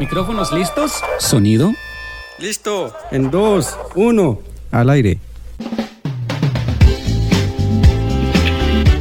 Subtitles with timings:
[0.00, 1.04] ¿Micrófonos listos?
[1.18, 1.74] ¿Sonido?
[2.38, 2.94] Listo.
[3.10, 4.38] En dos, uno,
[4.70, 5.18] al aire.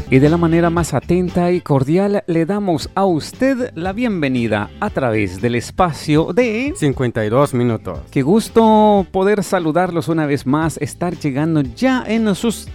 [0.10, 4.90] Y de la manera más atenta y cordial le damos a usted la bienvenida a
[4.90, 8.00] través del espacio de 52 minutos.
[8.12, 12.68] Qué gusto poder saludarlos una vez más, estar llegando ya en sus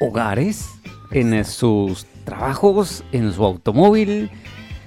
[0.00, 0.68] hogares,
[1.12, 4.30] en sus trabajos, en su automóvil.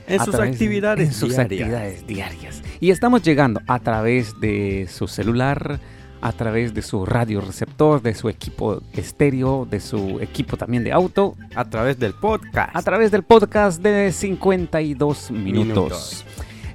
[0.07, 1.45] En sus través de- actividades en sus diarias.
[1.61, 2.63] actividades diarias.
[2.79, 5.79] Y estamos llegando a través de su celular,
[6.21, 10.91] a través de su radio receptor, de su equipo estéreo, de su equipo también de
[10.91, 12.75] auto, A través del podcast.
[12.75, 15.67] a través del podcast de 52 minutos.
[15.67, 16.25] Minutos.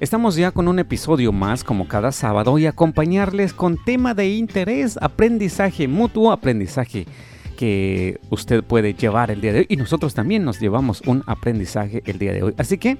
[0.01, 4.99] Estamos ya con un episodio más como cada sábado y acompañarles con tema de interés,
[5.01, 7.07] aprendizaje mutuo, aprendizaje
[7.53, 12.03] que usted puede llevar el día de hoy y nosotros también nos llevamos un aprendizaje
[12.07, 12.55] el día de hoy.
[12.59, 12.99] Así que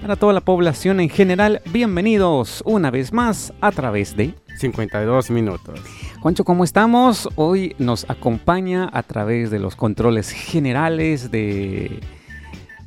[0.00, 5.80] para toda la población en general, bienvenidos una vez más a través de 52 minutos.
[6.20, 7.28] Juancho, ¿cómo estamos?
[7.36, 12.00] Hoy nos acompaña a través de los controles generales de,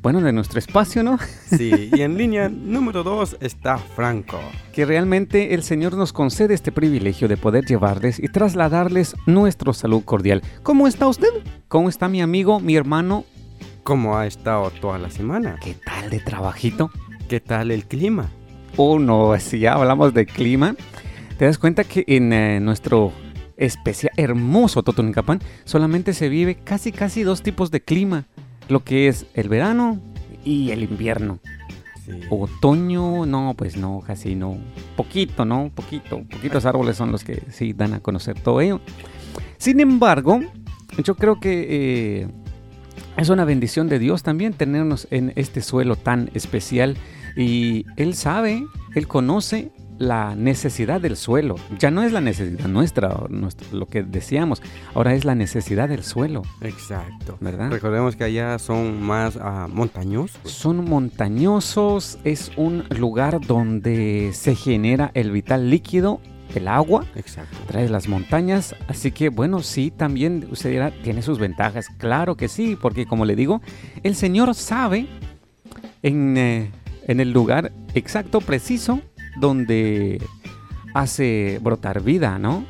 [0.08, 1.20] bueno, de nuestro espacio, ¿no?
[1.48, 4.40] Sí, y en línea número 2 está Franco.
[4.72, 10.06] Que realmente el Señor nos concede este privilegio de poder llevarles y trasladarles nuestro salud
[10.06, 10.44] cordial.
[10.64, 11.28] ¿Cómo está usted?
[11.68, 13.26] ¿Cómo está mi amigo, mi hermano?
[13.84, 15.60] ¿Cómo ha estado toda la semana?
[15.62, 16.90] ¿Qué tal de trabajito?
[17.28, 18.30] ¿Qué tal el clima?
[18.78, 20.78] Oh, no, si ya hablamos de clima,
[21.38, 23.12] te das cuenta que en eh, nuestro
[23.58, 28.26] especial hermoso Totonicapán solamente se vive casi casi dos tipos de clima,
[28.70, 30.00] lo que es el verano
[30.44, 31.40] y el invierno.
[32.06, 32.20] Sí.
[32.30, 34.58] Otoño, no, pues no, casi no.
[34.96, 35.72] Poquito, ¿no?
[35.74, 36.24] Poquito.
[36.24, 38.80] Poquitos árboles son los que sí dan a conocer todo ello.
[39.58, 40.40] Sin embargo,
[41.04, 42.28] yo creo que eh,
[43.18, 46.96] es una bendición de Dios también tenernos en este suelo tan especial.
[47.36, 48.66] Y Él sabe,
[48.96, 51.56] Él conoce la necesidad del suelo.
[51.80, 53.16] Ya no es la necesidad nuestra,
[53.72, 54.62] lo que decíamos.
[54.94, 57.38] Ahora es la necesidad del suelo, Exacto.
[57.40, 57.72] ¿verdad?
[57.72, 60.40] Recordemos que allá son más ah, montañosos.
[60.52, 66.20] Son montañosos, es un lugar donde se genera el vital líquido,
[66.56, 67.58] el agua, Exacto.
[67.68, 72.48] trae las montañas, así que bueno, sí, también usted dirá, tiene sus ventajas, claro que
[72.48, 73.62] sí, porque como le digo,
[74.04, 75.08] el Señor sabe
[76.04, 76.72] en, eh,
[77.08, 79.02] en el lugar exacto, preciso,
[79.40, 80.22] donde
[80.94, 82.66] hace brotar vida, ¿no?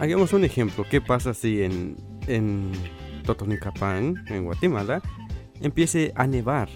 [0.00, 0.84] Hagamos un ejemplo.
[0.90, 1.96] ¿Qué pasa si en,
[2.26, 2.70] en
[3.24, 5.02] Totonicapán, en Guatemala,
[5.60, 6.68] empiece a nevar?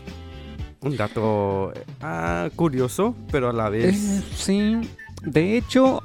[0.81, 4.25] Un dato ah, curioso, pero a la Eh, vez...
[4.37, 4.81] sí,
[5.23, 6.03] de hecho,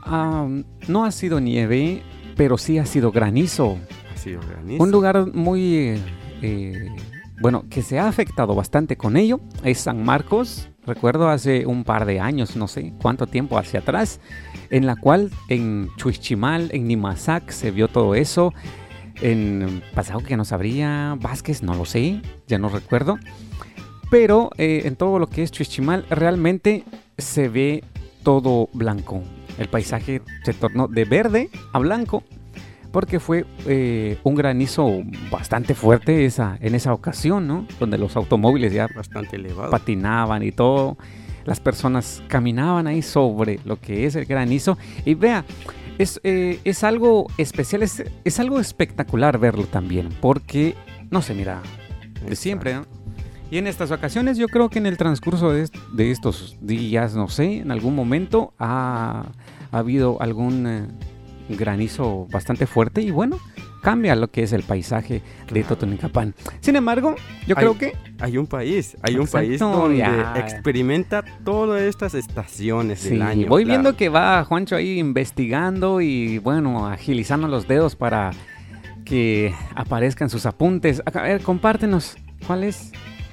[0.88, 2.02] no ha sido nieve,
[2.38, 3.78] pero sí ha sido granizo.
[4.14, 4.82] ha sido granizo.
[4.82, 6.00] Un lugar muy, eh,
[6.42, 6.88] eh,
[7.42, 10.70] bueno, que se ha afectado bastante con ello es San Marcos.
[10.90, 14.20] Recuerdo hace un par de años, no sé cuánto tiempo hacia atrás,
[14.72, 18.56] en la cual en Chuichimal, en Nimazac, se vio todo eso.
[19.22, 23.20] En pasado que no sabría, Vázquez, no lo sé, ya no recuerdo.
[24.10, 26.84] Pero eh, en todo lo que es Chuichimal, realmente
[27.20, 27.84] se ve
[28.24, 29.22] todo blanco.
[29.60, 32.24] El paisaje se tornó de verde a blanco
[32.92, 35.02] porque fue eh, un granizo
[35.32, 37.66] bastante fuerte esa, en esa ocasión, ¿no?
[37.80, 39.70] Donde los automóviles ya Bastante elevado.
[39.72, 40.98] patinaban y todo.
[41.46, 44.78] Las personas caminaban ahí sobre lo que es el granizo.
[45.06, 45.46] Y vea,
[45.98, 50.76] es, eh, es algo especial, es, es algo espectacular verlo también, porque
[51.10, 51.62] no se mira
[52.28, 52.86] de siempre, ¿no?
[53.52, 57.16] Y en estas vacaciones yo creo que en el transcurso de, est- de estos días,
[57.16, 59.26] no sé, en algún momento ha,
[59.72, 60.84] ha habido algún eh,
[61.58, 63.38] granizo bastante fuerte y bueno,
[63.82, 65.22] cambia lo que es el paisaje
[65.52, 65.64] de.
[65.64, 66.34] Totonicapán.
[66.62, 67.16] Sin embargo,
[67.48, 70.34] yo Hay- creo que Hay un país, hay un país donde ya.
[70.38, 73.48] experimenta todas estas estaciones Sí, del año.
[73.48, 73.82] voy claro.
[73.82, 78.32] viendo que va Juancho ahí investigando y bueno, agilizando los dedos para
[79.06, 81.02] que aparezcan sus apuntes.
[81.06, 82.18] A ver, compártenos.
[82.46, 82.92] ¿Cuál es?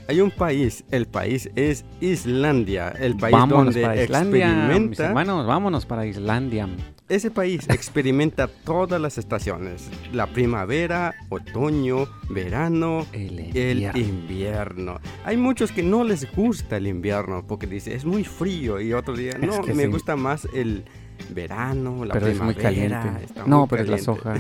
[0.09, 4.47] Hay un país, el país es Islandia, el país vámonos donde para Islandia.
[4.49, 6.69] Mis experimenta, hermanos, vámonos para Islandia.
[7.09, 14.99] Ese país experimenta todas las estaciones, la primavera, otoño, verano, El el invierno.
[15.25, 19.19] Hay muchos que no les gusta el invierno porque dice es muy frío y otros
[19.19, 19.89] día no, que me sí.
[19.89, 20.85] gusta más el
[21.31, 23.09] verano, la pero es muy caliente.
[23.25, 24.35] está No, muy pero es la soja.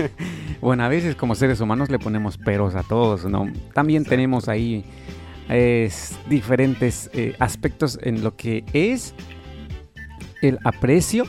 [0.60, 3.50] bueno, a veces como seres humanos le ponemos peros a todos, ¿no?
[3.72, 4.10] También Exacto.
[4.16, 4.84] tenemos ahí
[5.48, 9.14] es, diferentes eh, aspectos en lo que es
[10.42, 11.24] el aprecio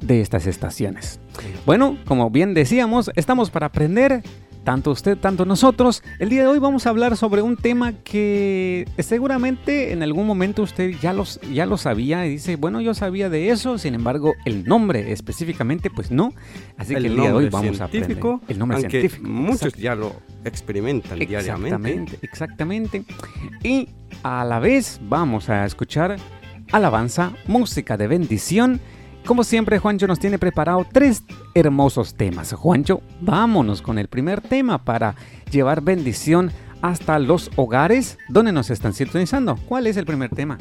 [0.00, 1.20] de estas estaciones.
[1.66, 4.22] Bueno, como bien decíamos, estamos para aprender
[4.68, 6.02] tanto usted, tanto nosotros.
[6.18, 10.62] El día de hoy vamos a hablar sobre un tema que seguramente en algún momento
[10.62, 14.34] usted ya, los, ya lo sabía y dice, bueno, yo sabía de eso, sin embargo,
[14.44, 16.34] el nombre específicamente, pues no.
[16.76, 18.18] Así que el día de hoy vamos a aprender.
[18.48, 19.26] El nombre científico.
[19.26, 20.12] Muchos ya lo
[20.44, 22.18] experimentan diariamente.
[22.20, 23.04] Exactamente.
[23.62, 23.88] Y
[24.22, 26.18] a la vez vamos a escuchar
[26.72, 28.80] alabanza, música de bendición
[29.28, 31.22] como siempre, Juancho nos tiene preparado tres
[31.54, 32.50] hermosos temas.
[32.54, 35.16] Juancho, vámonos con el primer tema para
[35.50, 39.58] llevar bendición hasta los hogares donde nos están sintonizando.
[39.68, 40.56] ¿Cuál es el primer tema?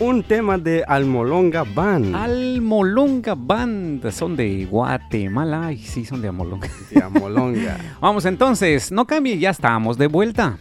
[0.00, 2.16] Un tema de Almolonga Band.
[2.16, 4.10] Almolonga Band.
[4.12, 5.70] Son de Guatemala.
[5.72, 6.70] y sí, son de Almolonga.
[6.90, 7.76] De Almolonga.
[8.00, 10.56] Vamos entonces, no cambie, ya estamos de vuelta.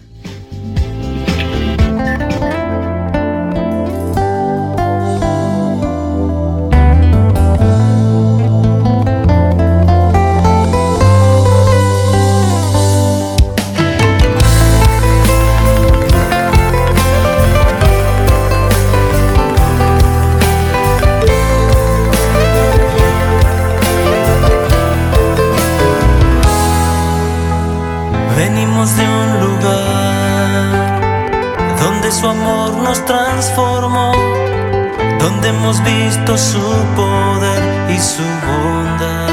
[36.38, 36.59] Su
[36.95, 39.30] poder y su bondad.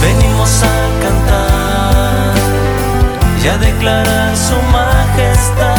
[0.00, 2.34] Venimos a cantar
[3.42, 5.77] y a declarar su majestad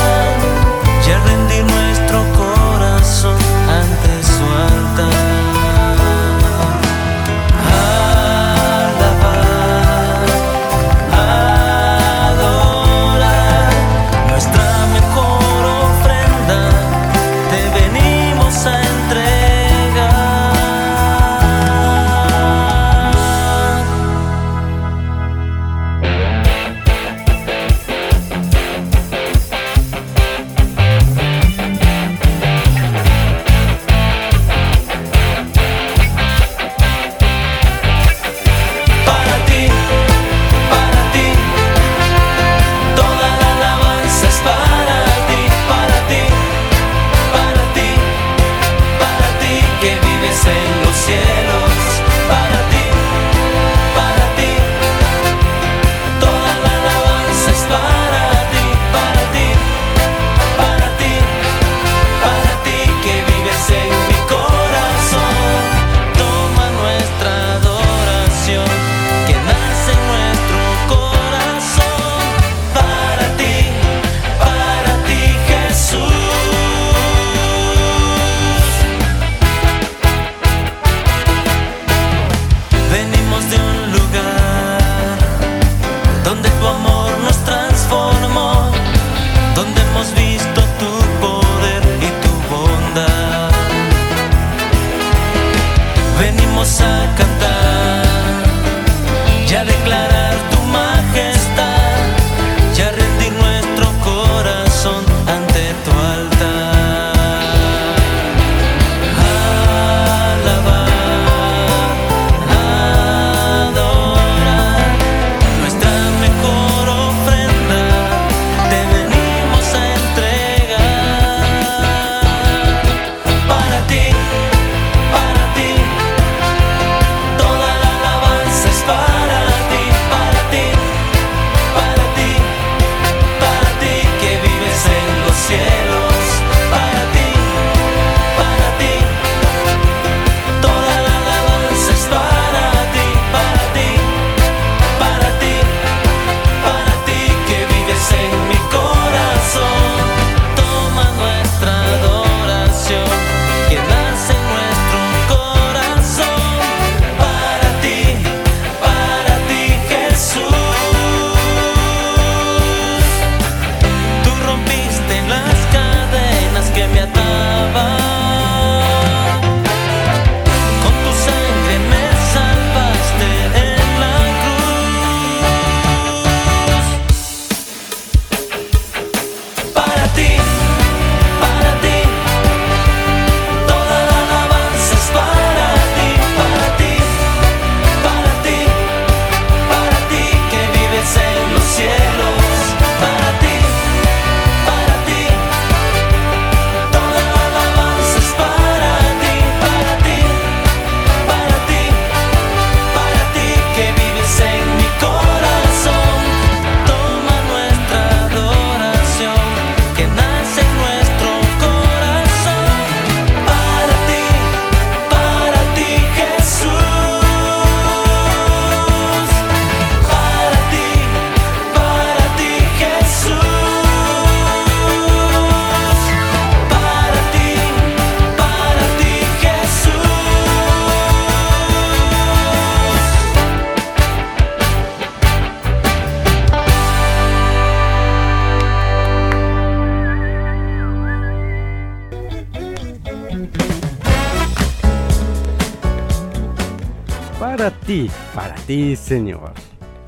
[248.70, 249.52] ti, Señor.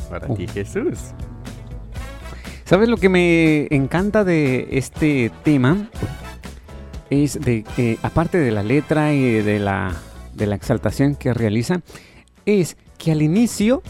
[0.08, 0.36] Para Uh.
[0.36, 1.00] ti, Jesús.
[2.64, 5.90] ¿Sabes lo que me encanta de este tema?
[7.10, 9.92] Es de que, aparte de la letra y de la,
[10.36, 11.82] de la exaltación que realiza,
[12.46, 13.82] es que al inicio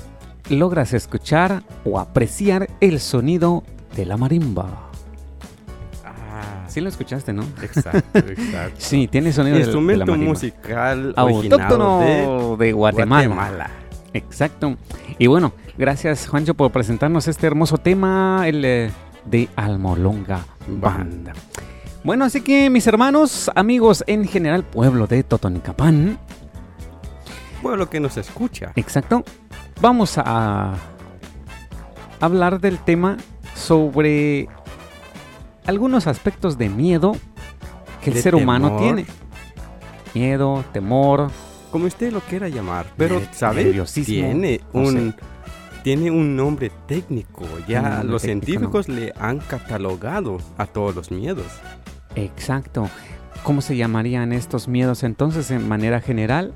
[0.49, 3.63] logras escuchar o apreciar el sonido
[3.97, 4.89] de la marimba.
[6.05, 7.43] Ah, Sí lo escuchaste, ¿no?
[7.61, 8.75] exacto, exacto.
[8.77, 10.29] Sí, tiene sonido de, de la Instrumento marimba.
[10.29, 13.27] musical originado de Autóctono de Guatemala.
[13.27, 13.69] Guatemala.
[14.13, 14.75] Exacto.
[15.17, 18.91] Y bueno, gracias Juancho por presentarnos este hermoso tema, el eh,
[19.25, 21.33] de Almolonga Banda.
[22.03, 26.17] Bueno, así que mis hermanos, amigos en general, pueblo de Totonicapán,
[27.61, 28.71] Pueblo que nos escucha.
[28.75, 29.23] exacto,
[29.79, 30.73] vamos a
[32.19, 33.17] hablar del tema
[33.55, 34.47] sobre
[35.67, 37.15] algunos aspectos de miedo
[38.03, 39.05] que el ser humano tiene.
[40.15, 41.29] Miedo, temor,
[41.71, 42.85] Como usted lo quiera llamar.
[42.97, 43.73] Pero, Ne- ¿sabe?
[44.05, 45.15] Tiene no un...
[45.83, 47.43] Tiene un nombre técnico.
[47.67, 51.47] Ya nombre los técnico, científicos le han catalogado a todos los miedos.
[52.15, 52.87] Exacto.
[53.43, 56.53] ¿Cómo se llamarían estos miedos entonces en manera general?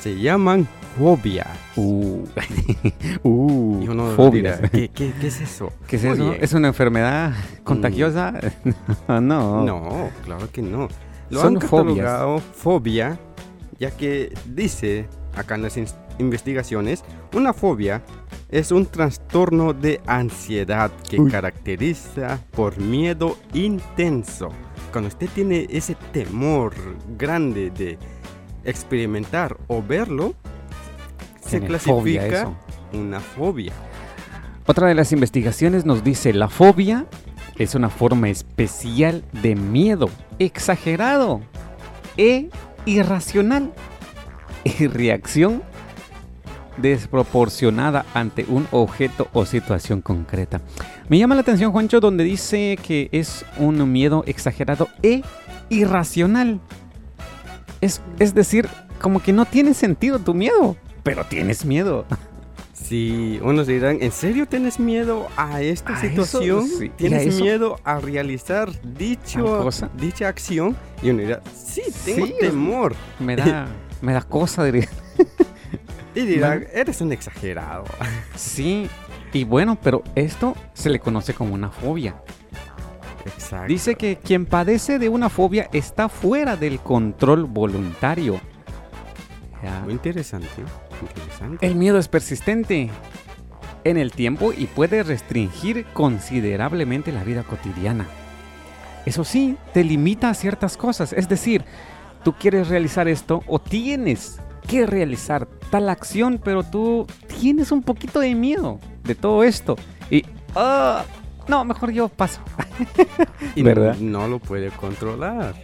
[0.00, 0.66] Se llaman
[0.98, 1.46] fobia.
[1.76, 2.24] Uh,
[3.22, 4.58] uh, Y uno fobias.
[4.62, 5.70] dirá, ¿qué, qué, qué es eso?
[5.86, 6.32] ¿Qué es eso?
[6.32, 7.32] ¿Es una enfermedad
[7.64, 8.32] contagiosa?
[9.08, 9.20] no.
[9.20, 10.88] No, claro que no.
[11.28, 11.96] Lo Son han fobias.
[11.98, 13.18] catalogado fobia,
[13.78, 15.78] ya que dice acá en las
[16.18, 18.02] investigaciones, una fobia
[18.50, 21.30] es un trastorno de ansiedad que Uy.
[21.30, 24.50] caracteriza por miedo intenso.
[24.92, 26.72] Cuando usted tiene ese temor
[27.18, 27.98] grande de
[28.64, 30.34] experimentar o verlo,
[31.40, 32.52] se fobia clasifica
[32.92, 33.72] una fobia.
[34.66, 37.06] Otra de las investigaciones nos dice la fobia
[37.58, 41.40] es una forma especial de miedo exagerado
[42.16, 42.48] e
[42.86, 43.72] irracional
[44.64, 45.62] y reacción
[46.76, 50.60] desproporcionada ante un objeto o situación concreta.
[51.08, 55.22] Me llama la atención, Juancho, donde dice que es un miedo exagerado e
[55.68, 56.60] irracional.
[57.80, 58.68] Es, es decir,
[59.00, 62.06] como que no tiene sentido tu miedo, pero tienes miedo.
[62.94, 66.68] Si unos dirán, ¿en serio tienes miedo a esta A situación?
[66.68, 69.90] sí, ¿Tienes miedo a realizar dicho, cosa.
[69.96, 70.76] dicha acción?
[71.02, 72.94] Y uno dirá, sí, tengo Sí, temor.
[73.18, 73.66] Me da,
[74.00, 74.88] me da cosa, diría.
[76.14, 77.82] Y dirá, eres un exagerado.
[78.36, 78.88] Sí,
[79.32, 82.14] y bueno, pero esto se le conoce como una fobia.
[83.26, 83.66] Exacto.
[83.66, 88.40] Dice que quien padece de una fobia está fuera del control voluntario.
[89.64, 89.80] Ya.
[89.80, 90.46] Muy interesante,
[91.02, 91.66] interesante.
[91.66, 92.90] El miedo es persistente
[93.84, 98.06] en el tiempo y puede restringir considerablemente la vida cotidiana.
[99.06, 101.12] Eso sí, te limita a ciertas cosas.
[101.12, 101.64] Es decir,
[102.22, 107.06] tú quieres realizar esto o tienes que realizar tal acción, pero tú
[107.38, 109.76] tienes un poquito de miedo de todo esto.
[110.10, 110.24] Y,
[110.54, 111.04] ah,
[111.48, 112.40] no, mejor yo paso.
[113.54, 113.96] Y ¿verdad?
[113.98, 115.54] no lo puede controlar.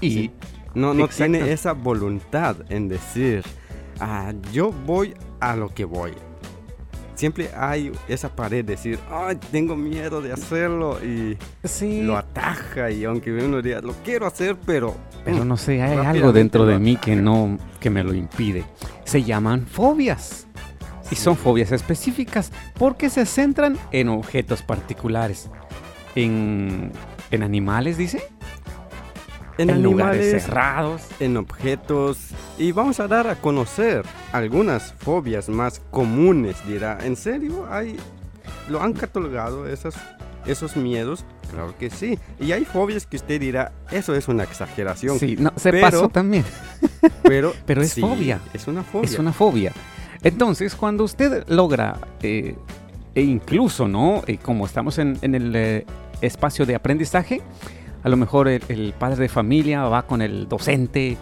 [0.00, 0.30] Y Sí.
[0.74, 1.32] No, no Exacto.
[1.32, 3.42] tiene esa voluntad en decir,
[4.00, 6.12] ah, yo voy a lo que voy.
[7.14, 12.90] Siempre hay esa pared de decir, ay, tengo miedo de hacerlo y sí, lo ataja
[12.90, 14.94] y aunque uno diga, lo quiero hacer, pero...
[15.24, 18.64] pero no sé, hay algo dentro de mí que no, que me lo impide.
[19.04, 20.46] Se llaman fobias.
[21.10, 21.40] Y son Sí.
[21.42, 25.48] fobias específicas porque se centran en objetos particulares.
[26.16, 26.92] En,
[27.30, 28.28] en animales, dice.
[29.58, 31.02] En, lugares animales, cerrados.
[31.18, 32.18] en objetos
[32.58, 36.56] y vamos a dar a conocer algunas fobias más comunes.
[36.66, 37.66] Dirá, ¿en serio?
[37.70, 37.96] ¿Hay,
[38.68, 39.94] ¿Lo han catalogado esas,
[40.46, 41.24] esos miedos?
[41.50, 42.18] Claro que sí.
[42.40, 45.18] Y hay fobias que usted dirá, eso es una exageración.
[45.18, 46.44] Sí, no, se pero- pasó también.
[47.22, 48.40] Pero, Pero es sí, fobia.
[48.52, 49.04] Es una fobia.
[49.04, 49.72] Es una fobia.
[50.22, 52.56] Entonces, cuando usted logra, eh,
[53.14, 54.22] e incluso, ¿no?
[54.26, 55.86] Eh, como estamos en, en el eh,
[56.20, 57.42] espacio de aprendizaje,
[58.06, 61.16] a lo mejor el, el padre de familia va con el docente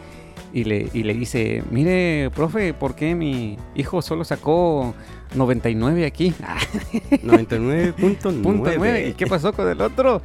[0.53, 4.95] y le, y le dice, mire, profe, ¿por qué mi hijo solo sacó
[5.35, 6.35] 99 aquí?
[6.43, 6.59] Ah,
[7.11, 7.95] 99.9.
[7.95, 9.09] punto nueve.
[9.09, 10.21] ¿Y qué pasó con el otro?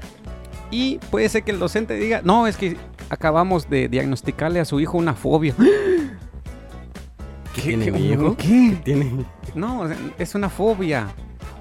[0.70, 2.76] Y puede ser que el docente diga, no, es que
[3.10, 5.56] acabamos de diagnosticarle a su hijo una fobia.
[7.56, 8.36] ¿Qué tiene mi hijo?
[8.36, 8.78] ¿Qué?
[8.84, 9.26] Tiene,
[9.56, 11.08] No, es una fobia.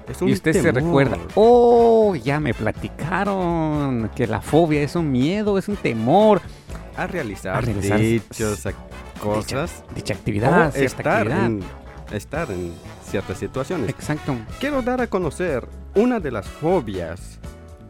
[0.09, 5.11] Es un Y usted se recuerda, oh, ya me platicaron que la fobia es un
[5.11, 6.41] miedo, es un temor.
[6.97, 8.73] A realizar, A realizar dichos, ac-
[9.21, 9.83] cosas.
[9.95, 11.45] Dicha actividad, cierta estar actividad.
[11.45, 11.63] en,
[12.11, 12.73] estar en
[13.09, 13.89] ciertas situaciones.
[13.89, 14.35] Exacto.
[14.59, 17.39] Quiero dar a conocer una de las fobias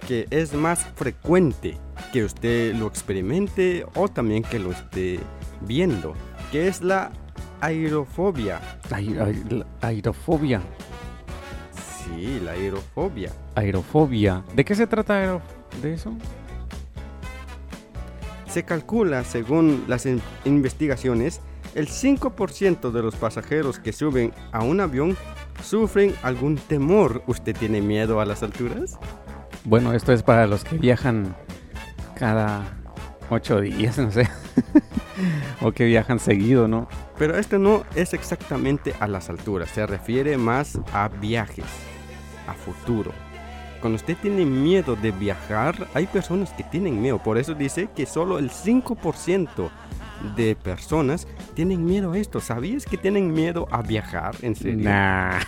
[0.08, 1.78] que es más frecuente
[2.14, 5.20] que usted lo experimente o también que lo esté
[5.62, 6.14] viendo,
[6.52, 7.12] que es la
[7.62, 8.60] aerofobia.
[9.82, 10.62] Aerofobia.
[12.16, 13.32] Sí, la aerofobia.
[13.56, 14.44] Aerofobia.
[14.56, 15.42] ¿De qué se trata
[15.82, 16.14] de eso?
[18.48, 21.40] Se calcula, según las in- investigaciones,
[21.76, 25.16] el 5% de los pasajeros que suben a un avión
[25.64, 27.22] sufren algún temor.
[27.28, 28.98] ¿Usted tiene miedo a las alturas?
[29.66, 31.36] Bueno, esto es para los que viajan
[32.16, 32.64] cada
[33.30, 34.28] ocho días, no sé.
[35.62, 36.88] o que viajan seguido, ¿no?
[37.20, 41.66] Pero esto no es exactamente a las alturas, se refiere más a viajes,
[42.50, 43.12] a futuro.
[43.82, 47.18] Cuando usted tiene miedo de viajar, hay personas que tienen miedo.
[47.20, 49.70] Por eso dice que solo el 5%
[50.36, 52.42] de personas tienen miedo a esto.
[52.42, 54.36] ¿Sabías que tienen miedo a viajar?
[54.42, 54.90] En serio.
[54.90, 55.40] Nah.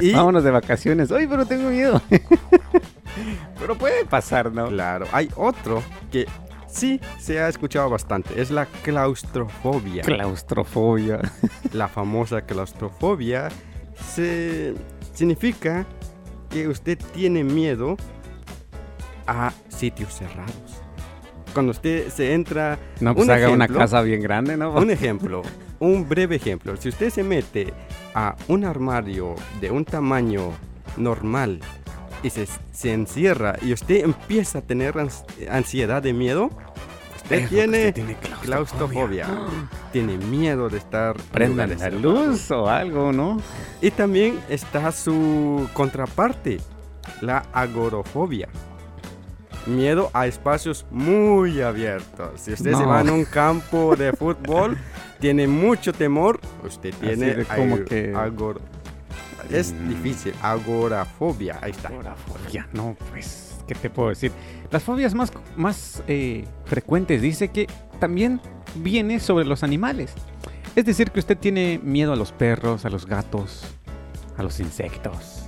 [0.00, 1.10] Y, Vámonos de vacaciones.
[1.10, 2.02] Ay, pero tengo miedo.
[3.58, 4.68] pero puede pasar, ¿no?
[4.68, 6.26] claro, hay otro que
[6.66, 8.40] sí se ha escuchado bastante.
[8.40, 10.02] Es la claustrofobia.
[10.02, 11.20] Claustrofobia.
[11.72, 13.48] La famosa claustrofobia
[14.14, 14.74] se
[15.14, 15.86] significa
[16.50, 17.96] que usted tiene miedo
[19.26, 20.82] a sitios cerrados.
[21.54, 24.72] Cuando usted se entra, No, pues Un haga una casa bien grande, ¿no?
[24.74, 25.42] un ejemplo,
[25.80, 27.72] un breve ejemplo, si usted se mete
[28.14, 30.52] a un armario de un tamaño
[30.96, 31.60] normal
[32.22, 36.50] y se, se encierra y usted empieza a tener ans- ansiedad de miedo,
[37.30, 39.26] porque tiene tiene claustrofobia,
[39.92, 43.38] tiene miedo de estar en Prendan la luz o algo, ¿no?
[43.80, 46.60] Y también está su contraparte,
[47.20, 48.48] la agorofobia.
[49.66, 52.40] Miedo a espacios muy abiertos.
[52.40, 54.76] Si usted se va en un campo de fútbol,
[55.20, 58.60] tiene mucho temor, usted tiene como que- agor-
[59.50, 59.88] Es Mm.
[59.88, 61.58] difícil, agorafobia.
[61.60, 61.88] Ahí está.
[61.88, 64.32] Agorafobia, no, pues, ¿qué te puedo decir?
[64.70, 67.68] Las fobias más, más eh, frecuentes dice que
[68.00, 68.40] también
[68.74, 70.12] viene sobre los animales.
[70.74, 73.62] Es decir, que usted tiene miedo a los perros, a los gatos,
[74.36, 75.46] a los insectos.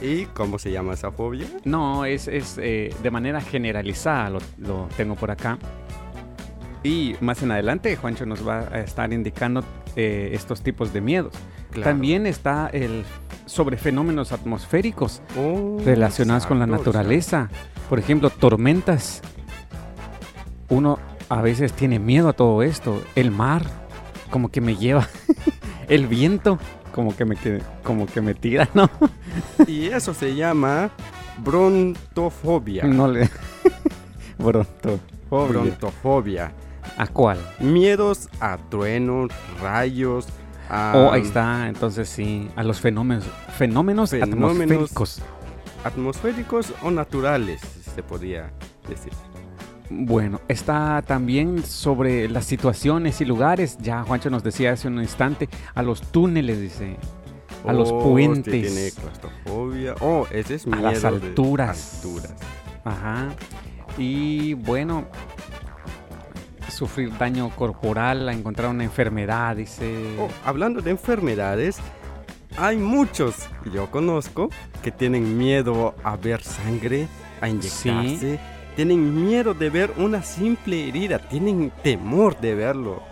[0.00, 1.46] ¿Y cómo se llama esa fobia?
[1.64, 5.58] No, es, es eh, de manera generalizada, lo, lo tengo por acá.
[6.82, 9.64] Y más en adelante, Juancho nos va a estar indicando
[9.96, 11.34] eh, estos tipos de miedos.
[11.70, 11.90] Claro.
[11.90, 13.04] También está el
[13.46, 17.50] sobre fenómenos atmosféricos Oh, relacionados con la exacto, naturaleza.
[17.88, 19.20] Por ejemplo, tormentas.
[20.68, 23.02] Uno a veces tiene miedo a todo esto.
[23.14, 23.62] El mar,
[24.30, 25.08] como que me lleva.
[25.88, 26.58] El viento,
[26.92, 27.36] como que me,
[27.82, 28.88] como que me tira, ¿no?
[29.66, 30.90] Y eso se llama
[31.38, 32.84] brontofobia.
[32.84, 33.28] No le.
[34.38, 35.48] Brontofobia.
[35.48, 36.52] Brontofobia.
[36.96, 37.38] ¿A cuál?
[37.60, 39.30] Miedos a truenos,
[39.60, 40.26] rayos,
[40.70, 41.68] a Oh, ahí está.
[41.68, 43.24] Entonces sí, a los fenómenos,
[43.56, 44.50] fenómenos, Fenómenos.
[44.52, 45.22] atmosféricos.
[45.84, 47.60] atmosféricos o naturales,
[47.94, 48.50] se podría
[48.88, 49.12] decir.
[49.90, 53.76] Bueno, está también sobre las situaciones y lugares.
[53.80, 56.96] Ya Juancho nos decía hace un instante, a los túneles, dice.
[57.66, 58.38] A los Oh, puentes.
[58.54, 59.94] usted tiene claustrofobia.
[60.00, 61.94] Oh, ese es A miedo las de alturas.
[62.04, 62.34] alturas.
[62.84, 63.28] Ajá.
[63.96, 65.04] Y bueno,
[66.68, 70.16] sufrir daño corporal, a encontrar una enfermedad, dice.
[70.18, 71.78] Oh, hablando de enfermedades,
[72.56, 74.48] hay muchos que yo conozco
[74.82, 77.08] que tienen miedo a ver sangre,
[77.40, 78.38] a inyectarse.
[78.76, 83.02] Tienen miedo de ver una simple herida, tienen temor de verlo.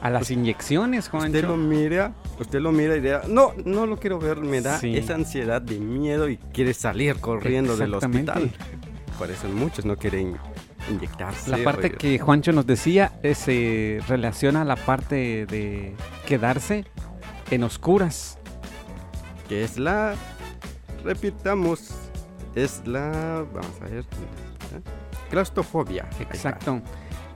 [0.00, 1.56] A las inyecciones, Usted lo Juancho.
[1.56, 4.96] mira, usted lo mira y dirá, no, no lo quiero ver, me da Sí.
[4.96, 8.50] esa ansiedad de miedo y quiere salir corriendo del hospital.
[9.16, 10.36] Por eso muchos no quieren
[10.90, 11.50] inyectarse.
[11.50, 15.94] La parte que Juancho nos decía eh, se relaciona a la parte de
[16.26, 16.84] quedarse
[17.50, 18.38] en oscuras.
[19.48, 20.14] que es la,
[21.04, 21.90] repitamos,
[22.54, 24.04] es la, vamos a ver,
[25.30, 26.08] claustrofobia.
[26.20, 26.80] Exacto.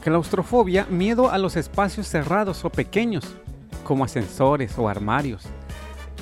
[0.02, 3.36] Claustrofobia, miedo a los espacios cerrados o pequeños,
[3.84, 5.44] como ascensores o armarios.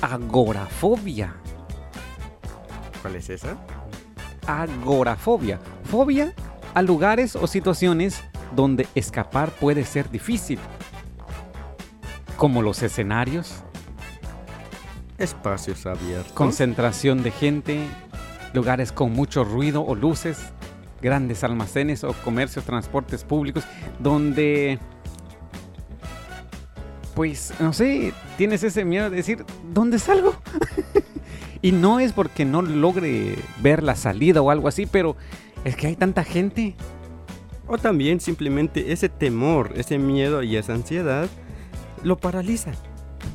[0.01, 1.35] Agorafobia.
[3.01, 3.55] ¿Cuál es esa?
[4.47, 5.59] Agorafobia.
[5.83, 6.33] Fobia
[6.75, 8.21] a lugares o situaciones
[8.53, 10.59] donde escapar puede ser difícil.
[12.37, 13.63] Como los escenarios,
[15.17, 16.33] Espacios abiertos.
[16.33, 17.79] concentración de gente,
[18.53, 20.37] lugares con mucho ruido o luces,
[21.01, 23.63] grandes almacenes o comercios, transportes públicos,
[23.99, 24.77] donde,
[27.15, 30.35] pues, no sé, tienes ese miedo de decir, ¿dónde salgo?
[31.61, 35.15] y no es porque no logre ver la salida o algo así, pero
[35.65, 36.75] es que hay tanta gente.
[37.67, 41.27] O también simplemente ese temor, ese miedo y esa ansiedad
[42.03, 42.71] lo paraliza.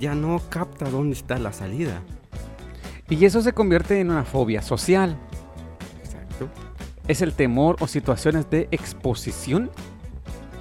[0.01, 2.01] Ya no capta dónde está la salida.
[3.09, 5.19] Y eso se convierte en una fobia social.
[6.03, 6.49] Exacto.
[7.09, 9.71] Es el temor o situaciones de exposición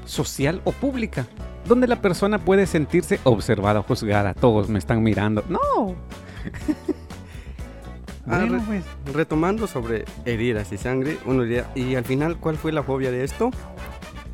[0.06, 1.28] social o pública.
[1.68, 4.34] donde la persona puede sentirse observada o juzgada.
[4.34, 5.44] Todos me están mirando.
[5.48, 5.94] No.
[8.30, 12.72] Ah, Bueno, pues, Retomando sobre heridas y sangre, uno diría, ¿y al final cuál fue
[12.72, 13.50] la fobia de esto?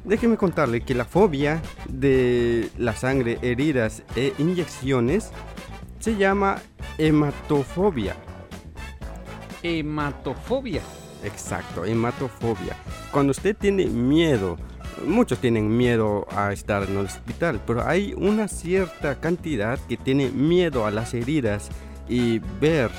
[0.04, 5.32] Déjeme contarle que la fobia de la sangre, heridas e inyecciones
[6.00, 6.58] se llama
[6.98, 8.16] hematofobia.
[9.64, 10.82] hematofobia.
[11.24, 12.76] Exacto, hematofobia.
[13.12, 14.58] Cuando usted tiene miedo,
[15.08, 20.30] muchos tienen miedo a estar en el hospital, pero hay una cierta cantidad que tiene
[20.30, 21.70] miedo a las heridas
[22.08, 22.92] y ver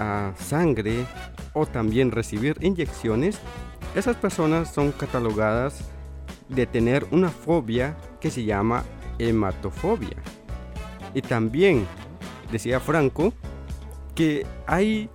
[0.00, 1.06] a sangre
[1.52, 3.38] o también recibir inyecciones.
[3.94, 5.84] Esas personas son catalogadas
[6.48, 8.84] de tener una fobia que se llama
[9.18, 10.16] hematofobia.
[11.14, 11.86] Y también
[12.50, 13.32] decía Franco
[14.14, 15.10] que hay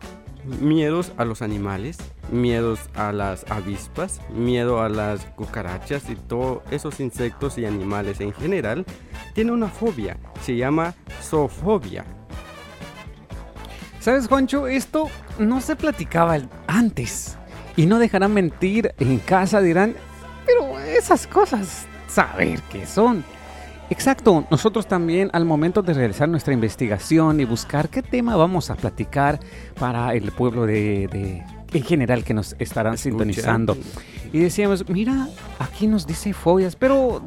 [0.61, 1.97] miedos a los animales,
[2.31, 8.33] miedos a las avispas, miedo a las cucarachas y todos esos insectos y animales en
[8.33, 8.85] general,
[9.33, 12.05] tiene una fobia, se llama zoofobia.
[14.05, 14.67] ¿Sabes, Juancho?
[14.67, 16.37] Esto no se platicaba
[16.67, 17.39] antes.
[17.75, 19.95] Y no dejarán mentir en casa, dirán,
[20.45, 23.23] pero esas cosas, saber qué son.
[23.89, 28.75] Exacto, nosotros también al momento de realizar nuestra investigación y buscar qué tema vamos a
[28.75, 29.39] platicar
[29.79, 33.75] para el pueblo de, de- en general que nos estarán sintonizando.
[34.35, 37.23] Y decíamos, mira, aquí nos dice fobias, pero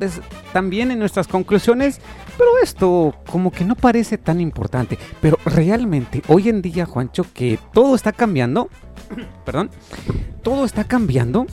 [0.53, 2.03] también en nuestras conclusiones,
[2.37, 4.99] pero esto como que no parece tan importante.
[5.23, 8.69] Pero realmente hoy en día, Juancho, que todo está cambiando,
[9.47, 9.71] perdón,
[10.43, 11.47] todo está cambiando.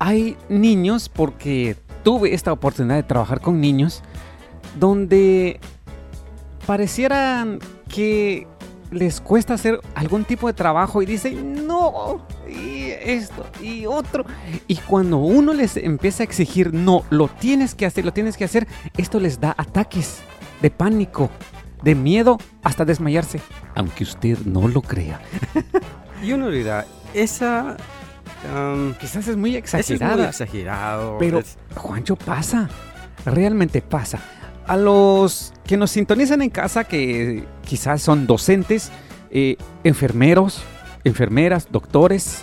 [0.00, 4.02] Hay niños, porque tuve esta oportunidad de trabajar con niños,
[4.76, 5.60] donde
[6.66, 8.48] parecieran que
[8.90, 14.24] les cuesta hacer algún tipo de trabajo y dicen, no, y esto, y otro.
[14.66, 18.44] Y cuando uno les empieza a exigir, no, lo tienes que hacer, lo tienes que
[18.44, 20.20] hacer, esto les da ataques
[20.62, 21.30] de pánico,
[21.82, 23.40] de miedo, hasta desmayarse.
[23.74, 25.20] Aunque usted no lo crea.
[26.22, 27.76] Y uno dirá, esa...
[28.98, 30.28] Quizás es muy eso es muy exagerada.
[30.28, 31.16] exagerado.
[31.18, 32.68] Pero, es- Juancho, pasa.
[33.24, 34.18] Realmente pasa.
[34.68, 38.90] A los que nos sintonizan en casa, que quizás son docentes,
[39.30, 40.62] eh, enfermeros,
[41.04, 42.42] enfermeras, doctores,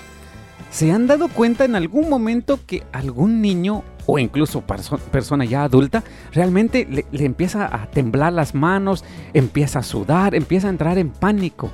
[0.71, 5.63] ¿se han dado cuenta en algún momento que algún niño o incluso perso- persona ya
[5.63, 10.97] adulta realmente le, le empieza a temblar las manos, empieza a sudar, empieza a entrar
[10.97, 11.69] en pánico?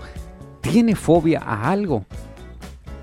[0.62, 2.06] Tiene fobia a algo.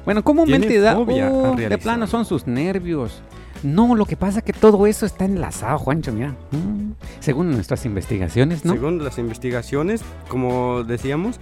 [0.04, 1.78] Bueno, comúnmente Tiene da, "Oh, de realizar".
[1.80, 3.22] plano son sus nervios.
[3.62, 6.36] No, lo que pasa es que todo eso está enlazado, Juancho, mira.
[6.52, 8.72] Mm, según nuestras investigaciones, ¿no?
[8.72, 11.40] Según las investigaciones, como decíamos,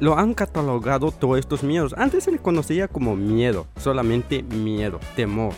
[0.00, 1.94] lo han catalogado todos estos miedos.
[1.96, 5.54] Antes se le conocía como miedo, solamente miedo, temor.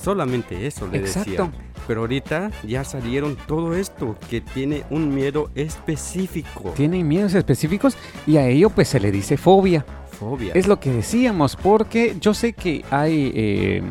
[0.00, 1.30] Solamente eso le Exacto.
[1.30, 1.52] decían.
[1.86, 6.72] Pero ahorita ya salieron todo esto que tiene un miedo específico.
[6.74, 9.84] Tienen miedos específicos y a ello pues se le dice fobia.
[10.18, 10.52] Fobia.
[10.54, 13.82] Es lo que decíamos, porque yo sé que hay eh,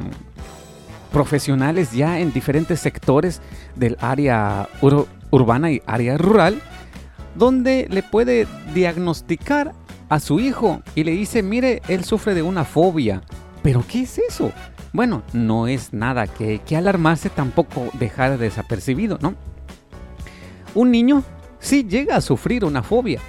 [1.13, 3.39] profesionales ya en diferentes sectores
[3.76, 6.60] del área ur- urbana y área rural,
[7.36, 9.71] donde le puede diagnosticar
[10.10, 13.21] a su hijo y le dice, mire, él sufre de una fobia.
[13.62, 14.52] ¿Pero qué es eso?
[14.91, 19.36] Bueno, no es nada que, que alarmarse, tampoco dejar desapercibido, ¿no?
[20.76, 21.23] Un niño
[21.60, 23.19] sí llega a sufrir una fobia,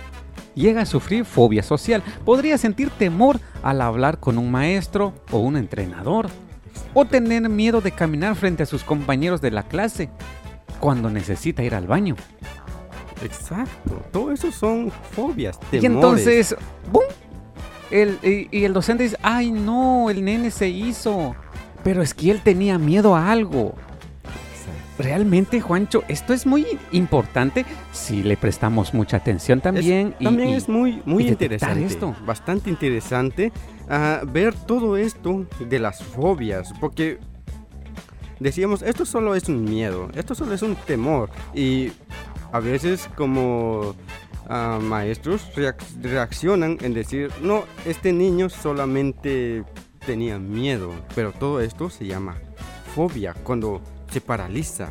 [0.54, 2.02] llega a sufrir fobia social.
[2.24, 6.28] Podría sentir temor al hablar con un maestro o un entrenador.
[6.94, 10.08] O tener miedo de caminar frente a sus compañeros de la clase
[10.80, 12.14] cuando necesita ir al baño.
[13.22, 14.02] Exacto.
[14.12, 15.84] Todo eso son fobias, Y temores.
[15.84, 16.56] entonces,
[16.92, 17.02] ¡bum!
[17.90, 21.34] El, y, y el docente dice, ay no, el nene se hizo.
[21.82, 23.74] Pero es que él tenía miedo a algo.
[24.98, 30.14] Realmente, Juancho, esto es muy importante si le prestamos mucha atención también.
[30.22, 31.84] También y- es muy, muy interesante.
[31.84, 32.14] esto.
[32.24, 33.52] Bastante interesante
[33.88, 36.72] ah, ver todo esto de las fobias.
[36.80, 37.18] Porque
[38.38, 41.28] decíamos, esto solo es un miedo, esto solo es un temor.
[41.54, 41.90] Y
[42.52, 43.96] a veces como
[44.48, 49.64] ah, maestros reac- reaccionan en decir, no, este niño solamente
[50.06, 50.92] tenía miedo.
[51.16, 52.36] Pero todo esto se llama
[52.94, 54.90] fobia, cuando se paraliza.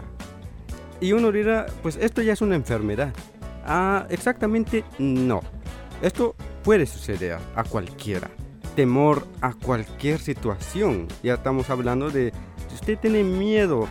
[1.00, 3.14] Y uno dirá, pues esto ya es una enfermedad.
[3.66, 5.42] Ah, exactamente no.
[6.02, 8.30] Esto puede suceder a cualquiera.
[8.76, 11.08] Temor a cualquier situación.
[11.22, 12.32] Ya estamos hablando de
[12.70, 13.88] si usted tiene miedo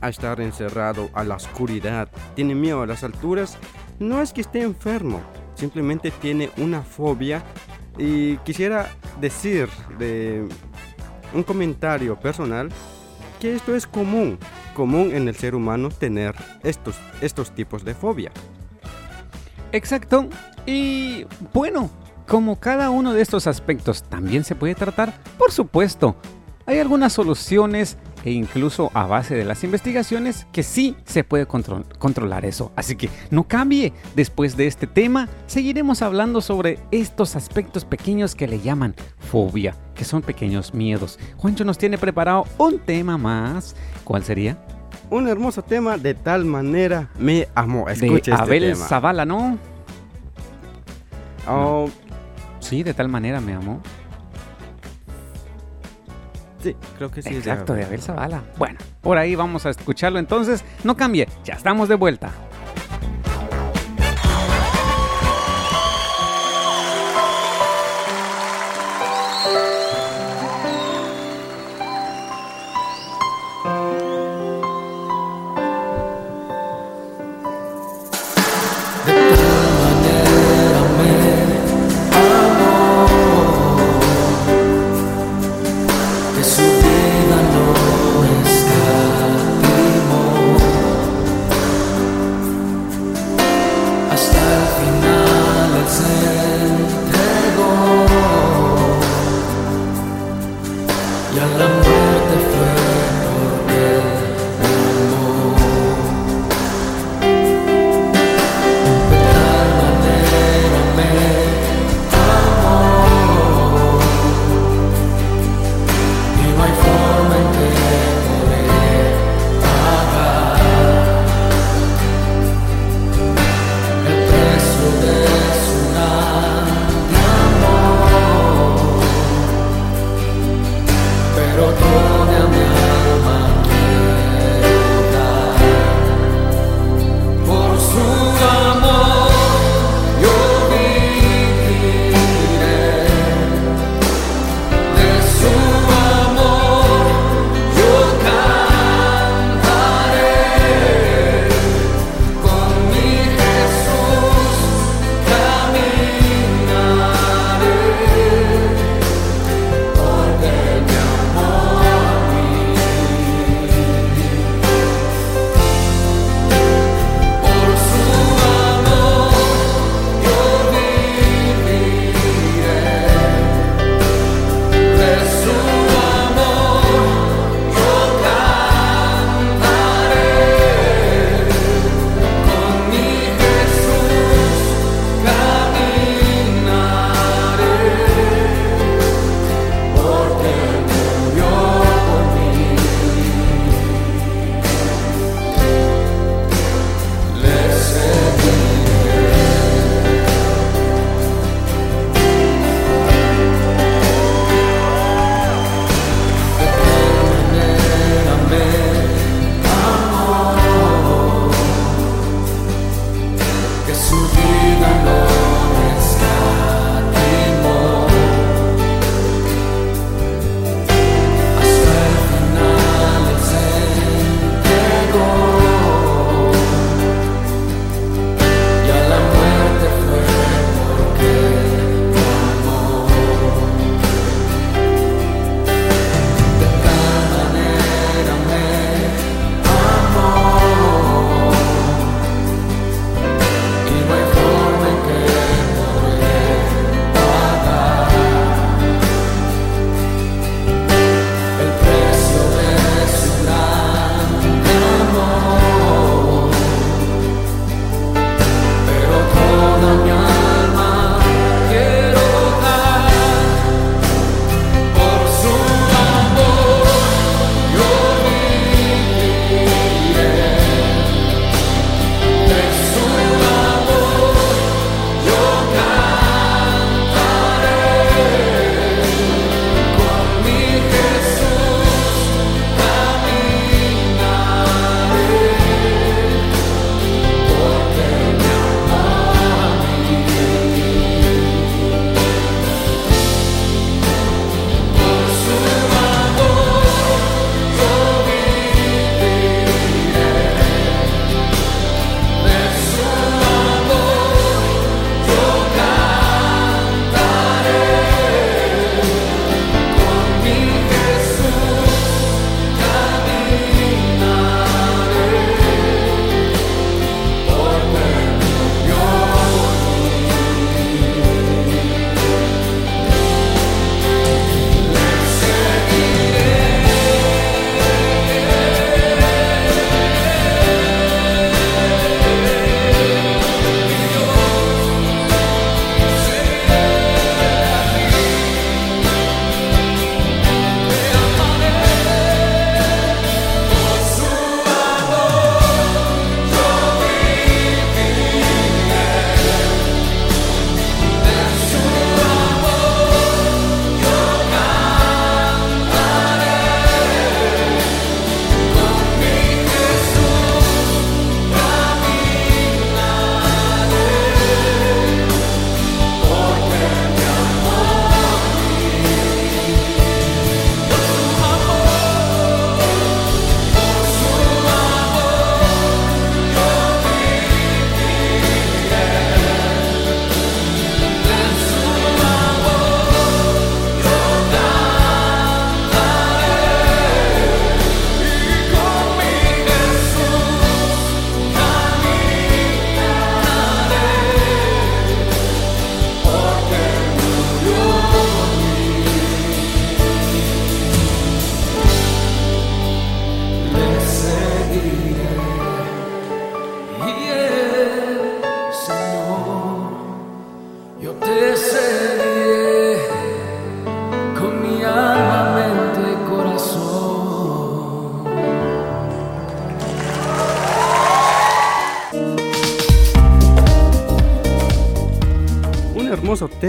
[0.00, 3.56] a estar encerrado, a la oscuridad, tiene miedo a las alturas,
[3.98, 5.22] no es que esté enfermo,
[5.54, 7.42] simplemente tiene una fobia.
[7.98, 10.46] Y quisiera decir de
[11.32, 12.68] un comentario personal
[13.40, 14.38] que esto es común.
[14.76, 18.30] Común en el ser humano tener estos, estos tipos de fobia.
[19.72, 20.28] Exacto.
[20.66, 21.88] Y bueno,
[22.28, 26.14] como cada uno de estos aspectos también se puede tratar, por supuesto,
[26.66, 32.44] hay algunas soluciones e incluso a base de las investigaciones que sí se puede controlar
[32.44, 32.72] eso.
[32.74, 33.92] Así que no cambie.
[34.16, 38.96] Después de este tema, seguiremos hablando sobre estos aspectos pequeños que le llaman
[39.30, 41.20] fobia, que son pequeños miedos.
[41.36, 43.76] Juancho nos tiene preparado un tema más.
[44.02, 44.58] ¿Cuál sería?
[45.08, 47.88] Un hermoso tema de tal manera me amó.
[47.88, 49.56] Escuche de Abel Zavala, ¿no?
[51.46, 51.88] Oh.
[52.58, 53.80] Sí, de tal manera me amó.
[56.66, 57.28] Sí, creo que sí.
[57.28, 58.42] Exacto, de Abel Zavala.
[58.58, 60.64] Bueno, por ahí vamos a escucharlo entonces.
[60.82, 62.32] No cambie, ya estamos de vuelta.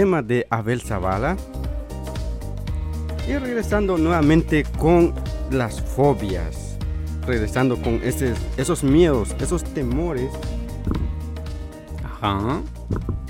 [0.08, 1.36] Tema de Abel Zavala.
[3.28, 5.12] Y regresando nuevamente con
[5.50, 6.78] las fobias.
[7.26, 10.30] Regresando con ese- esos miedos, esos temores.
[12.22, 12.62] Ajá.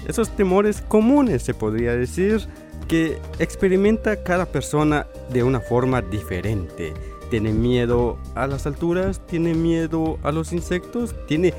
[0.07, 2.47] Esos temores comunes, se podría decir,
[2.87, 6.95] que experimenta cada persona de una forma diferente.
[7.29, 11.55] Tiene miedo a las alturas, tiene miedo a los insectos, tiene...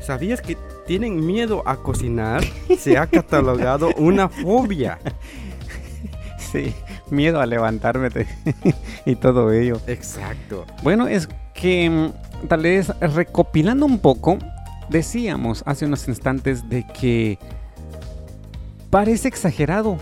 [0.00, 0.56] ¿Sabías que
[0.88, 2.42] tienen miedo a cocinar?
[2.78, 4.98] Se ha catalogado una fobia.
[6.50, 6.72] Sí,
[7.10, 8.08] miedo a levantarme
[9.04, 9.78] y todo ello.
[9.86, 10.64] Exacto.
[10.82, 14.38] Bueno, es que mm, tal vez recopilando un poco,
[14.88, 17.38] decíamos hace unos instantes de que
[18.88, 19.98] parece exagerado,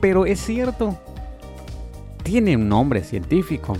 [0.00, 0.98] pero es cierto.
[2.22, 3.76] Tiene un nombre científico.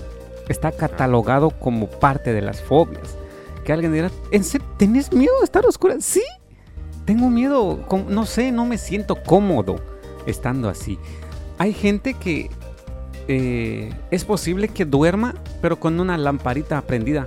[0.51, 3.17] Está catalogado como parte de las fobias.
[3.65, 4.11] Que alguien dirá.
[4.77, 5.97] ¿Tenés miedo de estar oscura?
[6.01, 6.21] Sí.
[7.13, 9.81] Tengo miedo, no sé, no me siento cómodo
[10.27, 10.97] estando así.
[11.59, 12.49] Hay gente que
[13.27, 17.27] eh, es posible que duerma, pero con una lamparita prendida.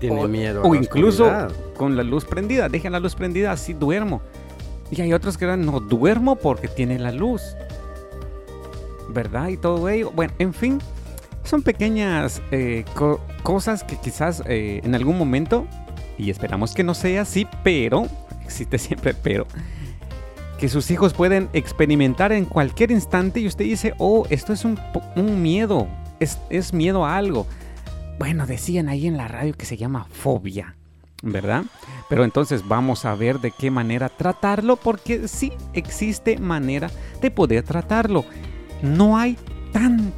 [0.00, 0.62] Tiene O- miedo.
[0.62, 1.52] a O la incluso oscuridad.
[1.78, 2.68] con la luz prendida.
[2.68, 4.20] Dejen la luz prendida, así duermo.
[4.90, 7.40] Y hay otros que no duermo porque tiene la luz.
[9.08, 9.48] ¿Verdad?
[9.48, 10.10] Y todo ello.
[10.14, 10.78] Bueno, en fin.
[11.44, 15.66] Son pequeñas eh, co- cosas que quizás eh, en algún momento,
[16.18, 18.06] y esperamos que no sea así, pero,
[18.50, 19.46] existe siempre pero,
[20.58, 24.78] que sus hijos pueden experimentar en cualquier instante y usted dice, oh, esto es un,
[25.40, 27.46] miedo, es, es miedo a algo.
[28.18, 30.76] Bueno, decían ahí en la radio que se llama fobia,
[31.22, 31.64] ¿verdad?
[32.10, 36.90] Pero entonces vamos a ver de qué manera tratarlo, porque sí existe manera
[37.22, 38.26] de poder tratarlo.
[38.82, 39.38] No hay
[39.72, 40.12] tan,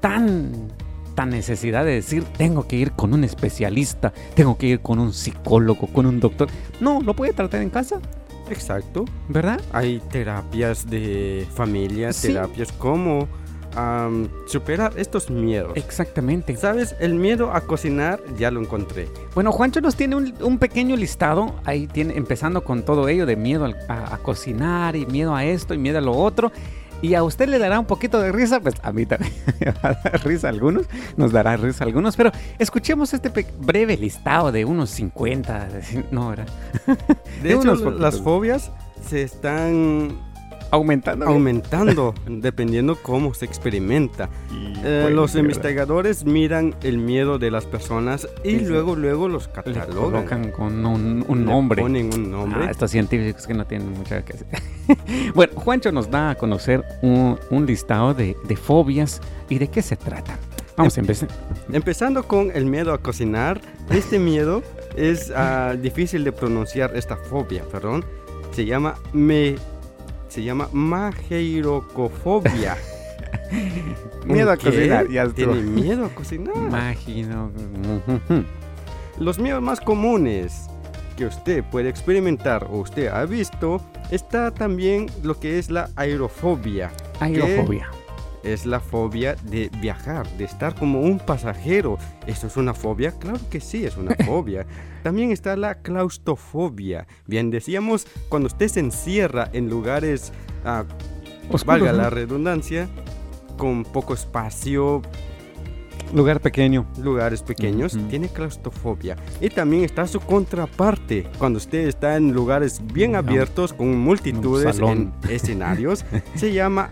[0.00, 0.72] tan,
[1.16, 5.12] tan necesidad de decir, tengo que ir con un especialista, tengo que ir con un
[5.12, 6.46] psicólogo, con un doctor.
[6.78, 7.98] No, lo puede tratar en casa,
[8.48, 9.04] Exacto.
[9.28, 9.60] ¿verdad?
[9.72, 12.28] Hay terapias de familia, Sí.
[12.28, 13.26] terapias como
[13.74, 15.72] am, superar estos miedos.
[15.74, 16.56] Exactamente.
[16.56, 16.94] ¿Sabes?
[17.00, 19.08] El miedo a cocinar ya lo encontré.
[19.34, 23.36] Bueno, Juancho nos tiene un, un pequeño listado, ahí tiene, empezando con todo ello de
[23.36, 26.52] miedo al- a, a cocinar y miedo a esto y miedo a lo otro.
[27.02, 29.90] Y a usted le dará un poquito de risa, pues a mí también me va
[29.90, 30.86] a dar risa a algunos,
[31.16, 33.30] nos dará risa a algunos, pero escuchemos este
[33.60, 36.46] breve listado de unos 50, de- no, ¿verdad?
[37.42, 38.70] De De hecho, las fobias
[39.06, 40.16] se están
[40.70, 41.26] Aumentando.
[41.26, 44.28] aumentando dependiendo cómo se experimenta.
[44.84, 45.44] Eh, Bueno, los verdad.
[45.44, 49.94] investigadores miran el miedo de las personas y luego luego los Le catalogan.
[49.94, 51.82] colocan con un, un Le nombre.
[51.82, 52.64] ponen un nombre.
[52.66, 54.46] Ah, estos científicos que no tienen mucho que hacer.
[55.34, 59.82] bueno, Juancho nos da a conocer un, un listado de, de fobias y de qué
[59.82, 60.36] se trata.
[60.76, 61.28] Vamos a empezar.
[61.72, 63.60] Empezando con el miedo a cocinar.
[63.90, 64.62] Este miedo
[64.94, 68.04] es ah, difícil de pronunciar esta fobia, perdón.
[68.52, 69.56] Se llama me
[70.28, 72.76] se llama mageirocofobia.
[74.26, 75.52] Miedo a cocinar, ya estuvo.
[75.52, 76.56] Tiene miedo a cocinar.
[76.56, 77.52] Imagino.
[79.18, 80.66] Los miedos más comunes
[81.16, 86.90] que usted puede experimentar o usted ha visto está también lo que es la aerofobia.
[87.20, 87.88] Aerofobia.
[88.46, 91.98] Es la fobia de viajar, de estar como un pasajero.
[92.28, 93.10] ¿Eso es una fobia?
[93.10, 94.64] Claro que sí, es una fobia.
[95.02, 97.08] También está la claustrofobia.
[97.26, 100.32] Bien, decíamos, cuando usted se encierra en lugares,
[100.64, 100.84] ah,
[101.50, 101.98] Oscuros, valga ¿no?
[101.98, 102.88] la redundancia,
[103.58, 105.02] con poco espacio,
[106.14, 106.86] Lugar pequeño.
[107.02, 109.16] lugares pequeños, tiene claustrofobia.
[109.40, 114.78] Y también está su contraparte, cuando usted está en lugares bien Un- abiertos, con multitudes
[114.78, 116.04] en escenarios,
[116.36, 116.90] se llama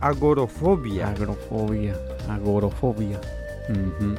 [0.00, 1.08] agorofobia.
[1.10, 1.94] Agrofobia.
[2.28, 3.20] Agorofobia.
[3.68, 4.14] Ujú.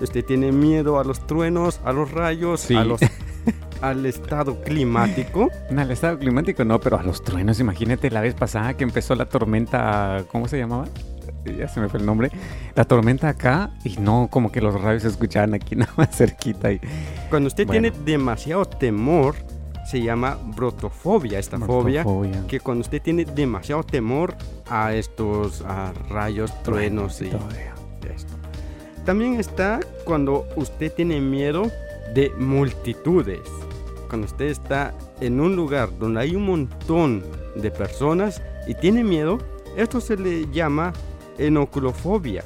[0.00, 2.74] Usted tiene miedo a los truenos, a los rayos, Sí.
[2.74, 3.00] a los,
[3.80, 5.48] al estado climático.
[5.70, 9.14] No, al estado climático no, pero a los truenos, imagínate la vez pasada que empezó
[9.14, 10.86] la tormenta, ¿cómo se llamaba?
[11.54, 12.30] Ya se me fue el nombre.
[12.74, 16.72] La tormenta acá y no, como que los rayos se escuchaban aquí nada más cerquita.
[16.72, 16.80] Y,
[17.30, 17.90] Cuando usted Bueno.
[17.90, 19.34] tiene demasiado temor,
[19.86, 22.04] se llama brotofobia, esta fobia.
[22.48, 24.34] Que cuando usted tiene demasiado temor
[24.68, 28.34] a estos a rayos, truenos y esto.
[29.04, 31.70] También está cuando usted tiene miedo
[32.14, 33.40] de multitudes.
[34.08, 37.24] Cuando usted está en un lugar donde hay un montón
[37.54, 39.38] de personas y tiene miedo,
[39.76, 40.92] esto se le llama
[41.38, 42.44] enoculofobia.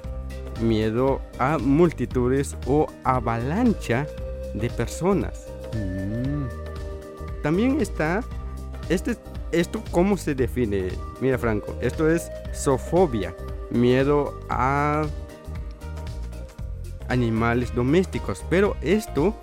[0.60, 4.06] Miedo a multitudes o avalancha
[4.54, 5.46] de personas.
[5.74, 6.44] Mm,
[7.42, 8.22] También está
[8.88, 9.16] este
[9.52, 10.88] esto cómo se define.
[11.20, 13.34] Mira Franco, esto es zoofobia,
[13.70, 15.06] miedo a
[17.08, 19.34] animales domésticos, pero esto,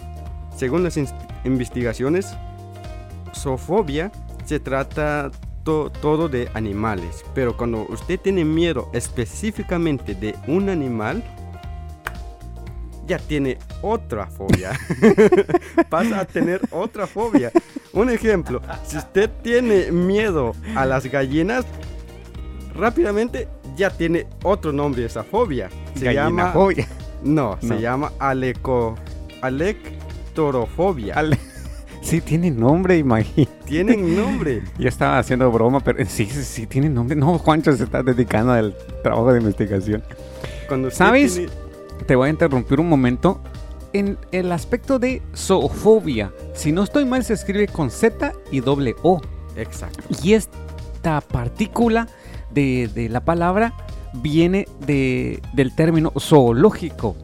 [0.56, 0.98] según las
[1.44, 2.34] investigaciones,
[3.34, 4.12] zoofobia
[4.46, 5.32] se trata
[5.68, 7.24] todo de animales.
[7.36, 11.24] Pero cuando usted tiene miedo específicamente de un animal,
[13.06, 14.72] ya tiene otra fobia.
[15.90, 17.52] Pasa a tener otra fobia.
[17.94, 21.66] Un ejemplo, si usted tiene miedo a las gallinas,
[22.76, 25.70] rápidamente ya tiene otro nombre esa fobia.
[25.96, 26.54] Se llama.
[26.54, 26.70] No,
[27.24, 27.58] No.
[27.62, 28.96] se llama aleco
[29.42, 31.16] alectorofobia.
[31.16, 31.40] Ale-
[32.02, 33.52] Sí, tiene nombre, imagínate.
[33.66, 34.62] Tienen nombre.
[34.78, 37.16] Yo estaba haciendo broma, pero sí, sí, sí, tiene nombre.
[37.16, 40.04] No, Juancho se está dedicando al trabajo de investigación.
[40.68, 41.34] Cuando ¿Sabes?
[41.36, 41.52] tiene-
[42.06, 43.42] Te voy a interrumpir un momento.
[43.94, 48.96] En el aspecto de zoofobia, si no estoy mal, se escribe con Z y doble
[49.02, 49.22] O.
[49.56, 50.04] Exacto.
[50.24, 52.08] Y esta partícula
[52.52, 53.74] de, de la palabra
[54.14, 57.16] viene de, del término zoológico,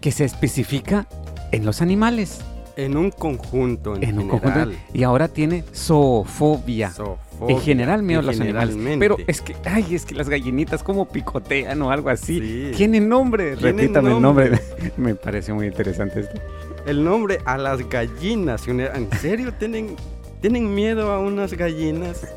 [0.00, 1.06] que se especifica
[1.52, 2.40] en los animales.
[2.78, 6.90] En un conjunto en, En un conjunto, y ahora tiene zoofobia.
[6.90, 8.76] Zoofobia, En general miedo a los animales.
[9.00, 12.38] Pero es que, ay, es que las gallinitas como picotean o algo así.
[12.38, 12.70] Sí.
[12.76, 13.56] Tienen nombre.
[13.56, 14.50] Tienen Repítame el nombre.
[14.50, 14.92] nombre.
[14.96, 16.40] Me parece muy interesante esto.
[16.86, 18.68] El nombre a las gallinas.
[18.68, 19.96] ¿En serio tienen,
[20.40, 22.28] tienen miedo a unas gallinas?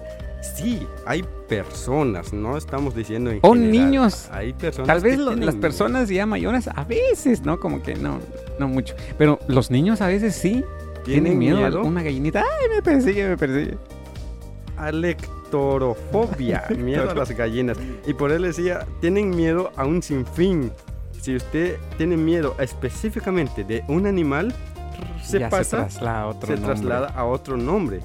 [0.41, 3.71] Sí, hay personas, no estamos diciendo en O general.
[3.71, 4.27] niños.
[4.31, 7.59] Hay personas Tal vez lo- las personas ya mayores a veces, ¿no?
[7.59, 8.19] Como que no,
[8.59, 8.95] no mucho.
[9.17, 10.63] Pero los niños a veces sí
[11.05, 12.41] tienen, miedo, a una gallinita.
[12.41, 13.77] Ay, me persigue, me persigue.
[14.77, 17.77] Alectorofobia, miedo a las gallinas.
[18.07, 20.71] Y por él decía, tienen miedo a un sinfín.
[21.21, 24.53] Si usted tiene miedo específicamente de un animal,
[25.23, 26.73] se ya pasa, se traslada a otro se nombre.
[26.73, 27.99] traslada a otro nombre.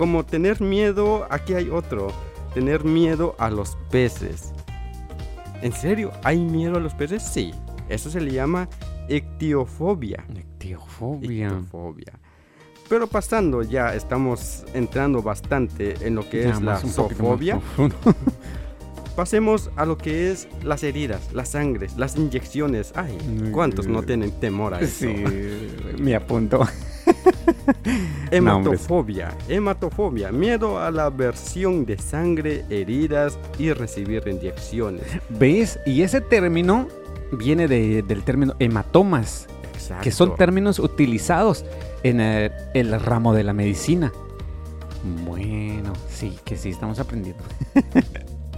[0.00, 2.10] Como tener miedo, aquí hay otro,
[2.54, 4.54] tener miedo a los peces.
[5.60, 6.10] ¿En serio?
[6.24, 7.22] ¿Hay miedo a los peces?
[7.22, 7.50] Sí.
[7.90, 8.66] Eso se le llama
[9.10, 10.24] ictiofobia.
[10.34, 11.48] Ictiofobia.
[11.48, 12.18] Ictiofobia.
[12.88, 17.60] Pero pasando ya, estamos entrando bastante en lo que Ya es la zoofobia.
[19.16, 22.94] Pasemos a lo que es las heridas, las sangres, las inyecciones.
[22.96, 23.18] Ay,
[23.52, 25.00] ¿cuántos no tienen temor a eso?
[25.00, 25.24] Sí,
[25.98, 26.66] me apunto.
[28.30, 35.04] Hematofobia, hematofobia, miedo a la versión de sangre, heridas y recibir inyecciones.
[35.28, 35.78] ¿Ves?
[35.86, 36.88] Y ese término
[37.32, 40.04] viene de- del término hematomas, Exacto.
[40.04, 41.64] que son términos utilizados
[42.02, 44.12] en el, el ramo de la medicina.
[45.24, 47.42] Bueno, sí, que sí, estamos aprendiendo.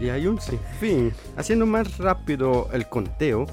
[0.01, 1.13] Y hay un sinfín.
[1.37, 3.47] Haciendo más rápido el conteo,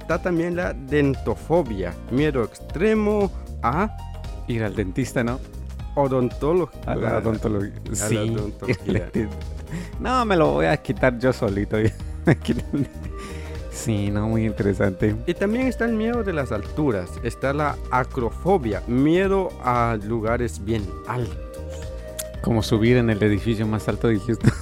[0.00, 3.30] está también la dentofobia, miedo extremo
[3.62, 3.96] a
[4.48, 5.38] Ir al dentista, ¿no?
[6.86, 7.80] A la odontología.
[7.88, 8.16] la Sí.
[8.16, 9.10] odontología.
[10.00, 11.76] No, me lo voy a quitar yo solito.
[13.70, 15.16] Sí, no, muy interesante.
[15.26, 17.08] Y también está el miedo de las alturas.
[17.22, 21.38] Está la acrofobia, miedo a lugares bien altos.
[22.42, 24.50] Como subir en el edificio más alto de Houston.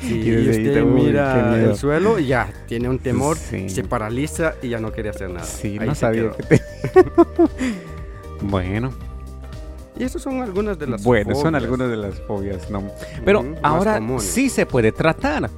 [0.00, 3.68] Si Y usted mira el suelo, ya tiene un temor, Sí.
[3.68, 5.44] se paraliza y ya no quiere hacer nada.
[5.44, 6.36] Sí, Ahí no sabía quedó.
[6.36, 6.62] que te...
[8.42, 8.92] bueno,
[9.98, 12.84] Y esas son algunas de las bueno, son algunas de las fobias, ¿no?
[13.24, 15.50] Pero ahora sí se puede tratar.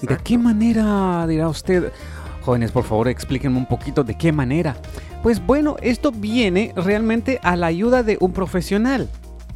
[0.00, 1.92] ¿De qué manera dirá usted?
[2.42, 4.76] Jóvenes, por favor, explíquenme un poquito de qué manera.
[5.22, 9.08] Pues bueno, esto viene realmente a la ayuda de un profesional.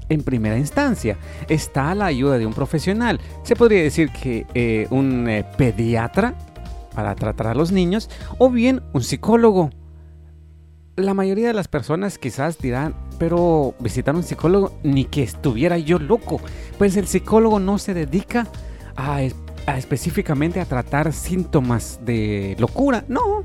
[0.08, 3.20] En primera instancia, está la ayuda de un profesional.
[3.42, 6.34] Se podría decir que eh, un eh, pediatra
[6.94, 9.70] para tratar a los niños o bien un psicólogo.
[10.94, 15.98] La mayoría de las personas quizás dirán, pero visitar un psicólogo ni que estuviera yo
[15.98, 16.40] loco.
[16.78, 18.46] Pues el psicólogo no se dedica
[18.96, 19.18] a,
[19.66, 23.42] a específicamente a tratar síntomas de locura, no.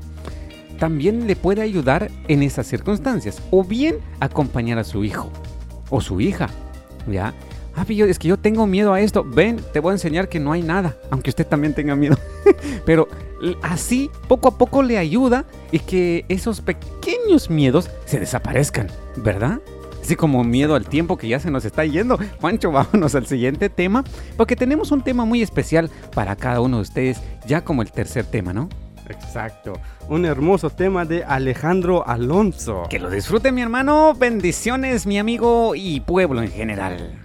[0.78, 5.30] También le puede ayudar en esas circunstancias o bien acompañar a su hijo
[5.92, 6.48] o su hija,
[7.06, 7.32] ¿ya?
[7.76, 9.24] Ah, yo- es que yo tengo miedo a esto.
[9.24, 12.18] Ven, te voy a enseñar que no hay nada, aunque usted también tenga miedo.
[12.84, 13.08] Pero
[13.62, 19.60] así, poco a poco le ayuda y que esos pequeños miedos se desaparezcan, ¿verdad?
[20.02, 22.18] Así como miedo al tiempo que ya se nos está yendo.
[22.40, 24.04] Juancho, vámonos al siguiente tema,
[24.36, 28.26] porque tenemos un tema muy especial para cada uno de ustedes, ya como el tercer
[28.26, 28.68] tema, ¿no?
[29.08, 29.74] Exacto.
[30.08, 32.84] Un hermoso tema de Alejandro Alonso.
[32.88, 37.21] Que lo disfrute mi hermano, bendiciones mi amigo y pueblo en general.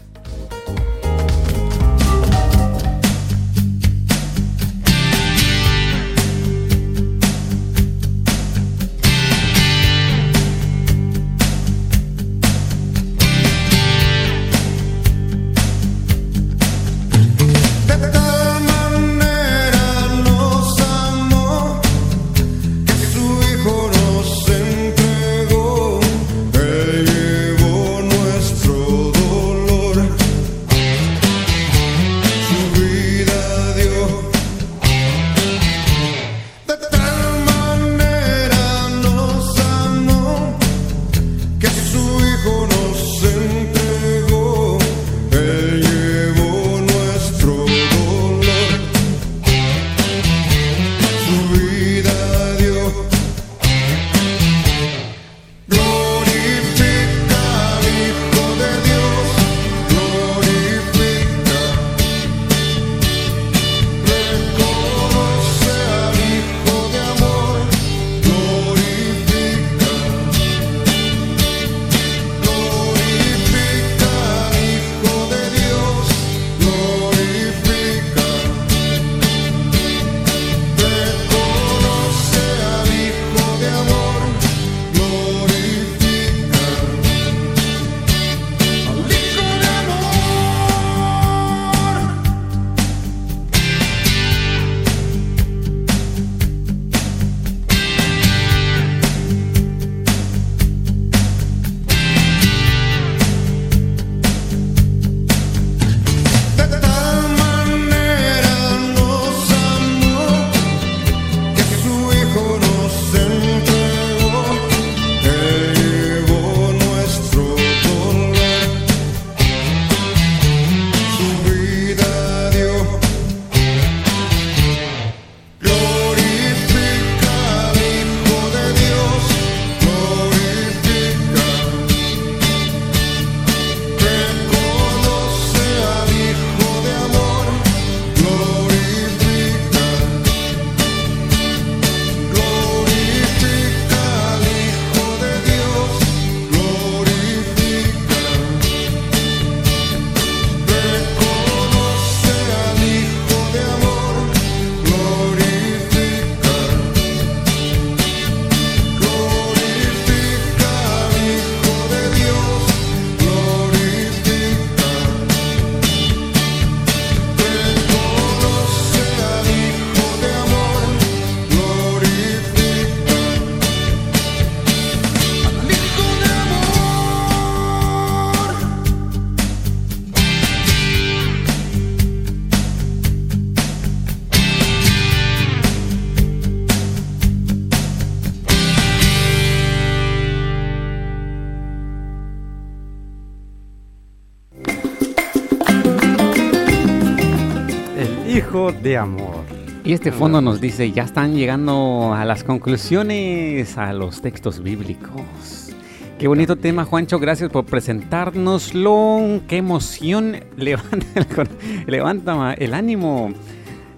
[198.97, 199.45] De amor.
[199.83, 205.71] Y este fondo nos dice, ya están llegando a las conclusiones, a los textos bíblicos.
[206.19, 207.19] Qué bonito tema, Juancho.
[207.19, 209.41] Gracias por presentárnoslo.
[209.47, 210.37] Qué emoción.
[210.57, 211.49] Levanta el,
[211.85, 213.33] levanta el ánimo.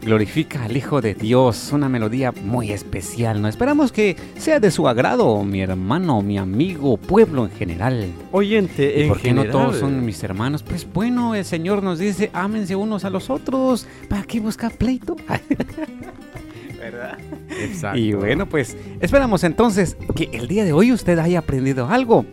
[0.02, 1.72] Glorifica al Hijo de Dios.
[1.74, 3.42] Una melodía muy especial.
[3.42, 3.48] ¿no?
[3.48, 8.08] Esperamos que sea de su agrado, mi hermano, mi amigo, pueblo en general.
[8.32, 9.48] Oyente, ¿Y en por qué general.
[9.48, 10.64] no todos son mis hermanos?
[10.64, 13.86] Pues bueno, el Señor nos dice, ámense unos a los otros.
[14.08, 15.16] ¿Para qué buscar pleito?
[16.80, 17.18] ¿Verdad?
[17.60, 18.00] Exacto.
[18.00, 22.26] Y bueno, pues esperamos entonces que el día de hoy usted haya aprendido algo.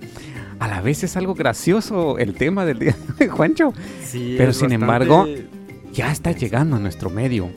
[0.58, 3.74] A la vez es algo gracioso el tema del día de Juancho.
[4.04, 5.26] Sí, Pero sin bastante- embargo,
[5.96, 7.48] Ya está llegando a nuestro medio.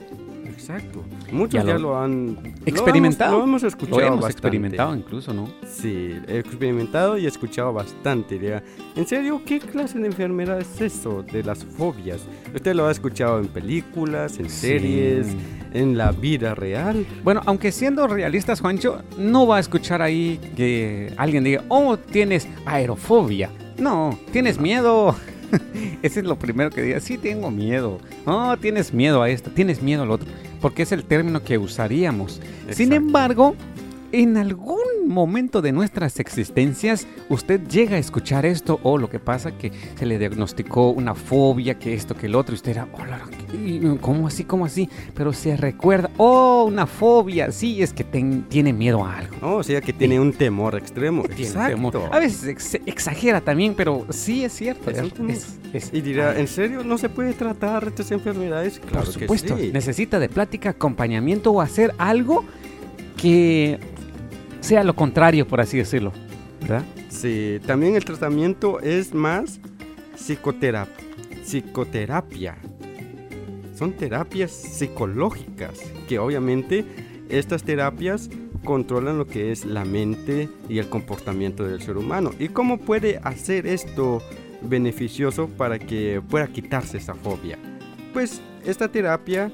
[0.46, 1.04] Exacto.
[1.32, 3.32] Muchos Ya ya, lo- lo, han lo experimentado.
[3.34, 4.38] hemos- Lo hemos, escuchado Lo hemos bastante.
[4.48, 5.50] experimentado incluso, ¿no?
[5.68, 8.40] Sí, he experimentado y he escuchado bastante.
[8.40, 8.64] ya.
[8.96, 12.22] En serio, ¿qué clase de enfermedad es eso de las fobias?
[12.56, 14.68] Usted lo ha escuchado en películas, en Sí.
[14.68, 15.28] series,
[15.74, 17.06] en la vida real.
[17.24, 22.48] Bueno, aunque siendo realistas, Juancho, no va a escuchar ahí que alguien diga, oh, tienes
[22.66, 23.50] aerofobia.
[23.78, 25.16] No, tienes miedo.
[26.02, 28.00] Ese es lo primero que diga, sí tengo miedo.
[28.26, 30.28] Oh, tienes miedo a esto, tienes miedo al otro.
[30.62, 32.42] Porque es el término que usaríamos.
[32.72, 33.56] Sin embargo,
[34.12, 39.52] en algún momento de nuestras existencias, usted llega a escuchar esto o lo que pasa
[39.52, 43.06] que se le diagnosticó una fobia, que esto, que el otro, y usted era, oh,
[43.06, 43.20] la-
[43.52, 43.98] ¿qué?
[44.00, 44.88] ¿cómo así, cómo así?
[45.16, 49.36] Pero se recuerda, oh, una fobia, sí, es que ten- tiene miedo a algo.
[49.42, 51.24] Oh, o sea que tiene un temor extremo.
[51.24, 51.76] Tiene Exacto.
[51.76, 52.10] temor.
[52.12, 54.90] A veces ex- exagera también, pero sí es cierto.
[55.74, 58.80] Es Y dirá, ¿en serio no se puede tratar estas enfermedades?
[58.80, 59.72] Claro Por que supuesto, sí.
[59.74, 62.44] necesita de plática, acompañamiento o hacer algo
[63.18, 63.80] que
[64.62, 66.12] sea lo contrario, por así decirlo.
[66.62, 66.84] ¿Verdad?
[67.10, 69.60] Sí, también el tratamiento es más
[70.18, 70.88] psicotera-
[71.44, 72.58] psicoterapia.
[73.76, 76.86] Son terapias psicológicas que obviamente
[77.30, 78.30] estas terapias
[78.66, 82.32] controlan lo que es la mente y el comportamiento del ser humano.
[82.40, 84.22] ¿Y cómo puede hacer esto
[84.62, 87.58] beneficioso para que pueda quitarse esa fobia?
[88.12, 89.50] Pues esta terapia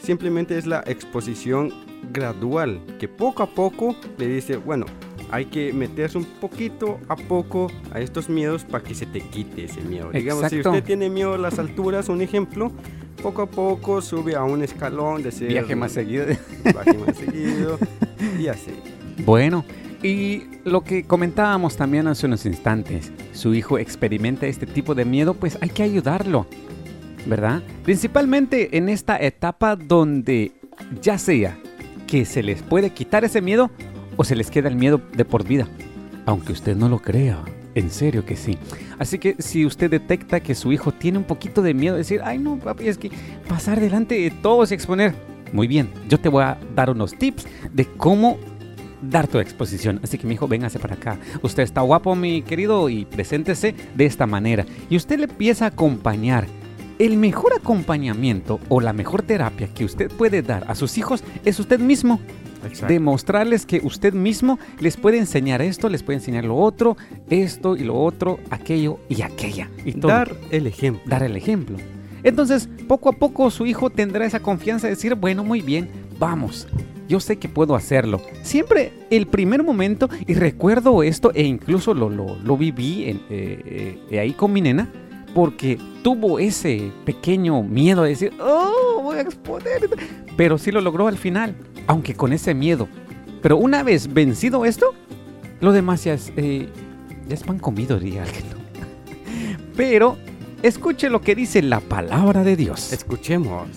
[0.00, 1.72] simplemente es la exposición
[2.12, 4.86] gradual, que poco a poco le dice, bueno,
[5.30, 9.64] hay que meterse un poquito a poco a estos miedos para que se te quite
[9.64, 10.10] ese miedo.
[10.10, 10.70] Digamos, si Exacto.
[10.70, 12.72] usted tiene miedo a las alturas, un ejemplo,
[13.22, 16.26] poco a poco sube a un escalón de ser Viaje más seguido.
[16.74, 17.78] baje más seguido
[18.38, 18.72] y así.
[19.24, 19.64] Bueno,
[20.02, 25.34] y lo que comentábamos también hace unos instantes, su hijo experimenta este tipo de miedo,
[25.34, 26.46] pues hay que ayudarlo,
[27.26, 27.62] ¿verdad?
[27.82, 30.52] Principalmente en esta etapa donde
[31.02, 31.58] ya sea
[32.08, 33.70] que se les puede quitar ese miedo
[34.16, 35.68] o se les queda el miedo de por vida,
[36.26, 37.44] aunque usted no lo crea.
[37.74, 38.58] En serio que sí.
[38.98, 42.38] Así que si usted detecta que su hijo tiene un poquito de miedo, decir, ay
[42.38, 43.12] no, papi, es que
[43.46, 45.14] pasar delante de todos y exponer.
[45.52, 48.38] Muy bien, yo te voy a dar unos tips de cómo
[49.00, 50.00] dar tu exposición.
[50.02, 51.18] Así que mi hijo, véngase para acá.
[51.42, 54.66] Usted está guapo, mi querido, y preséntese de esta manera.
[54.90, 56.46] Y usted le empieza a acompañar.
[56.98, 61.58] El mejor acompañamiento o la mejor terapia que usted puede dar a sus hijos es
[61.60, 62.20] usted mismo.
[62.66, 62.92] Exacto.
[62.92, 66.96] Demostrarles que usted mismo les puede enseñar esto, les puede enseñar lo otro,
[67.30, 69.70] esto y lo otro, aquello y aquella.
[69.84, 71.02] Y todo Dar el ejemplo.
[71.06, 71.76] dar el ejemplo.
[72.24, 75.88] Entonces, poco a poco su hijo tendrá esa confianza de decir, bueno, muy bien,
[76.18, 76.66] vamos,
[77.08, 78.20] yo sé que puedo hacerlo.
[78.42, 83.98] Siempre el primer momento, y recuerdo esto, e incluso lo, lo, lo viví en- eh,
[84.10, 84.88] eh, ahí con mi nena,
[85.34, 89.88] porque tuvo ese pequeño miedo de decir, oh, voy a exponer.
[90.36, 91.56] Pero sí lo logró al final,
[91.86, 92.88] aunque con ese miedo.
[93.42, 94.94] Pero una vez vencido esto,
[95.60, 96.68] lo demás ya es, eh,
[97.28, 98.44] ya es pan comido, diría alguien.
[99.76, 100.16] Pero
[100.62, 102.92] escuche lo que dice la palabra de Dios.
[102.92, 103.68] Escuchemos.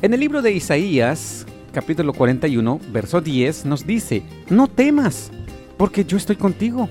[0.00, 5.30] En el libro de Isaías, capítulo 41, verso 10, nos dice, no temas,
[5.76, 6.88] porque yo estoy contigo.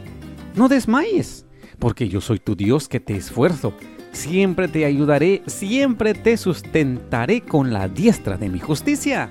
[0.55, 1.45] No desmayes,
[1.80, 3.74] porque yo soy tu Dios que te esfuerzo.
[4.12, 9.30] Siempre te ayudaré, siempre te sustentaré con la diestra de mi justicia.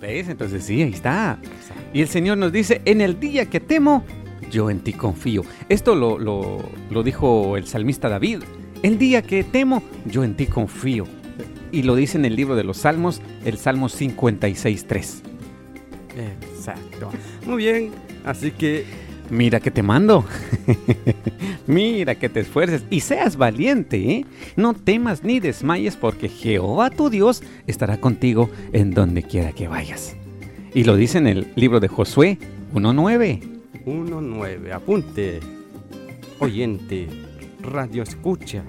[0.00, 0.28] ¿Ves?
[0.28, 1.38] Entonces sí, ahí está.
[1.92, 4.04] Y el Señor nos dice, en el día que temo,
[4.50, 5.42] yo en ti confío.
[5.68, 8.42] Esto lo, lo- dijo el salmista David.
[8.82, 11.04] El día que temo, yo en ti confío.
[11.72, 15.22] Y lo dice en el libro de los Salmos, el Salmo 56.3.
[16.54, 17.10] Exacto.
[17.46, 17.90] Muy bien.
[18.24, 18.84] Así que
[19.30, 20.24] Mira que te mando.
[21.66, 24.26] Mira que te esfuerces y seas valiente, ¿eh?
[24.56, 30.16] No temas ni desmayes porque Jehová tu Dios estará contigo en donde quiera que vayas.
[30.74, 32.38] Y lo dice en el libro de Josué
[32.74, 33.40] 1.9.
[33.84, 34.72] 1.9.
[34.72, 35.40] Apunte.
[36.38, 37.08] Oyente.
[37.60, 38.62] Radio escucha.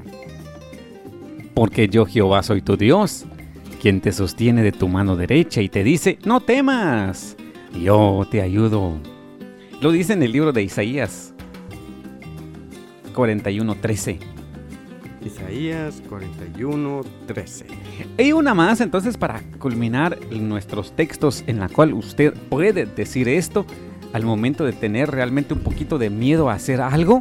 [1.54, 3.26] Porque yo Jehová soy tu Dios,
[3.82, 7.36] quien te sostiene de tu mano derecha y te dice, no temas,
[7.84, 9.00] yo te ayudo.
[9.80, 11.34] Lo dice en el libro de Isaías
[13.14, 14.18] 41:13.
[15.24, 17.66] Isaías 41, 13.
[18.18, 23.66] Y una más entonces para culminar nuestros textos en la cual usted puede decir esto
[24.14, 27.20] al momento de tener realmente un poquito de miedo a hacer algo,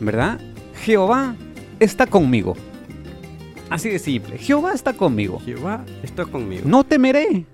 [0.00, 0.40] ¿verdad?
[0.82, 1.36] Jehová
[1.78, 2.56] está conmigo.
[3.70, 4.38] Así de simple.
[4.38, 5.38] Jehová está conmigo.
[5.44, 6.62] Jehová está conmigo.
[6.64, 7.46] No temeré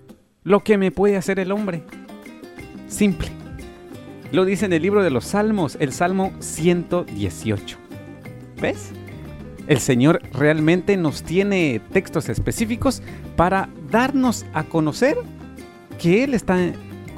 [0.45, 1.83] lo que me puede hacer el hombre.
[2.87, 3.38] Simple.
[4.31, 7.79] Lo dice en el libro de los Salmos, el Salmo 118.
[8.61, 8.91] ¿Ves?
[9.67, 13.03] El Señor realmente nos tiene textos específicos
[13.37, 15.17] para darnos a conocer
[15.99, 16.59] que Él está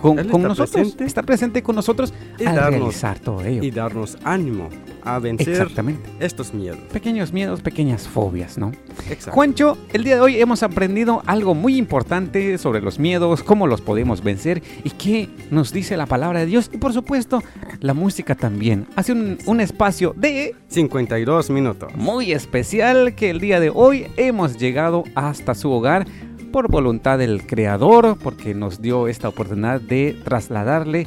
[0.00, 0.70] con, Él con está nosotros.
[0.70, 1.04] presente.
[1.04, 3.62] Está presente con nosotros Y al darnos- realizar todo ello.
[3.62, 4.68] Y darnos ánimo
[5.02, 6.08] a vencer Exactamente.
[6.20, 6.78] estos miedos.
[6.92, 8.72] Pequeños miedos, pequeñas fobias, ¿no?
[9.08, 9.32] Exacto.
[9.32, 13.80] Juancho, el día de hoy hemos aprendido algo muy importante sobre los miedos, cómo los
[13.80, 16.70] podemos vencer y qué nos dice la palabra de Dios.
[16.72, 17.42] Y por supuesto,
[17.80, 18.86] la música también.
[18.96, 21.92] Hace un, un espacio de 52 minutos.
[21.96, 26.06] muy especial que el día de hoy hemos llegado hasta su hogar
[26.50, 31.06] por voluntad del Creador, porque nos dio esta oportunidad de trasladarle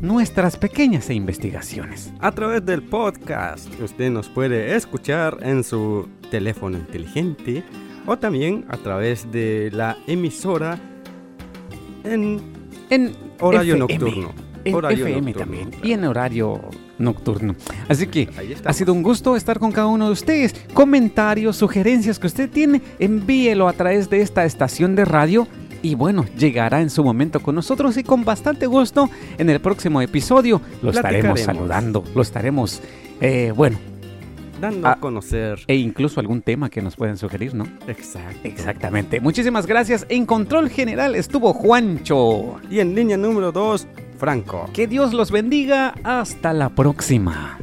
[0.00, 2.12] nuestras pequeñas investigaciones.
[2.20, 7.62] A través del podcast, usted nos puede escuchar en su teléfono inteligente
[8.06, 10.78] o también a través de la emisora
[12.04, 12.40] en
[12.90, 14.32] En horario FM, nocturno.
[14.64, 15.86] En Horario FM nocturno, también claro.
[15.86, 16.60] y en horario
[16.98, 17.54] nocturno.
[17.88, 18.28] Así que
[18.64, 20.54] ha sido un gusto estar con cada uno de ustedes.
[20.74, 25.46] Comentarios, sugerencias que usted tiene, envíelo a través de esta estación de radio.
[25.82, 30.00] Y bueno, llegará en su momento con nosotros y con bastante gusto en el próximo
[30.00, 32.80] episodio lo estaremos saludando, lo estaremos,
[33.20, 33.76] eh, bueno,
[34.60, 34.92] dando Ah.
[34.92, 35.58] a conocer.
[35.66, 37.64] e incluso algún tema que nos pueden sugerir, ¿no?
[37.86, 38.38] Exacto.
[38.44, 39.20] Exactamente.
[39.20, 40.06] Muchísimas gracias.
[40.08, 42.56] En control general estuvo Juancho.
[42.70, 43.86] Y en línea número 2,
[44.24, 44.70] Franco.
[44.72, 45.92] Que Dios los bendiga.
[46.02, 47.58] Hasta la próxima.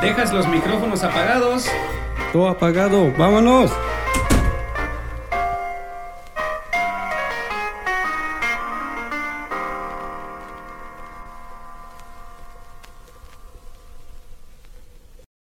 [0.00, 1.66] ¿Dejas los micrófonos apagados?
[2.32, 3.70] Todo apagado, vámonos.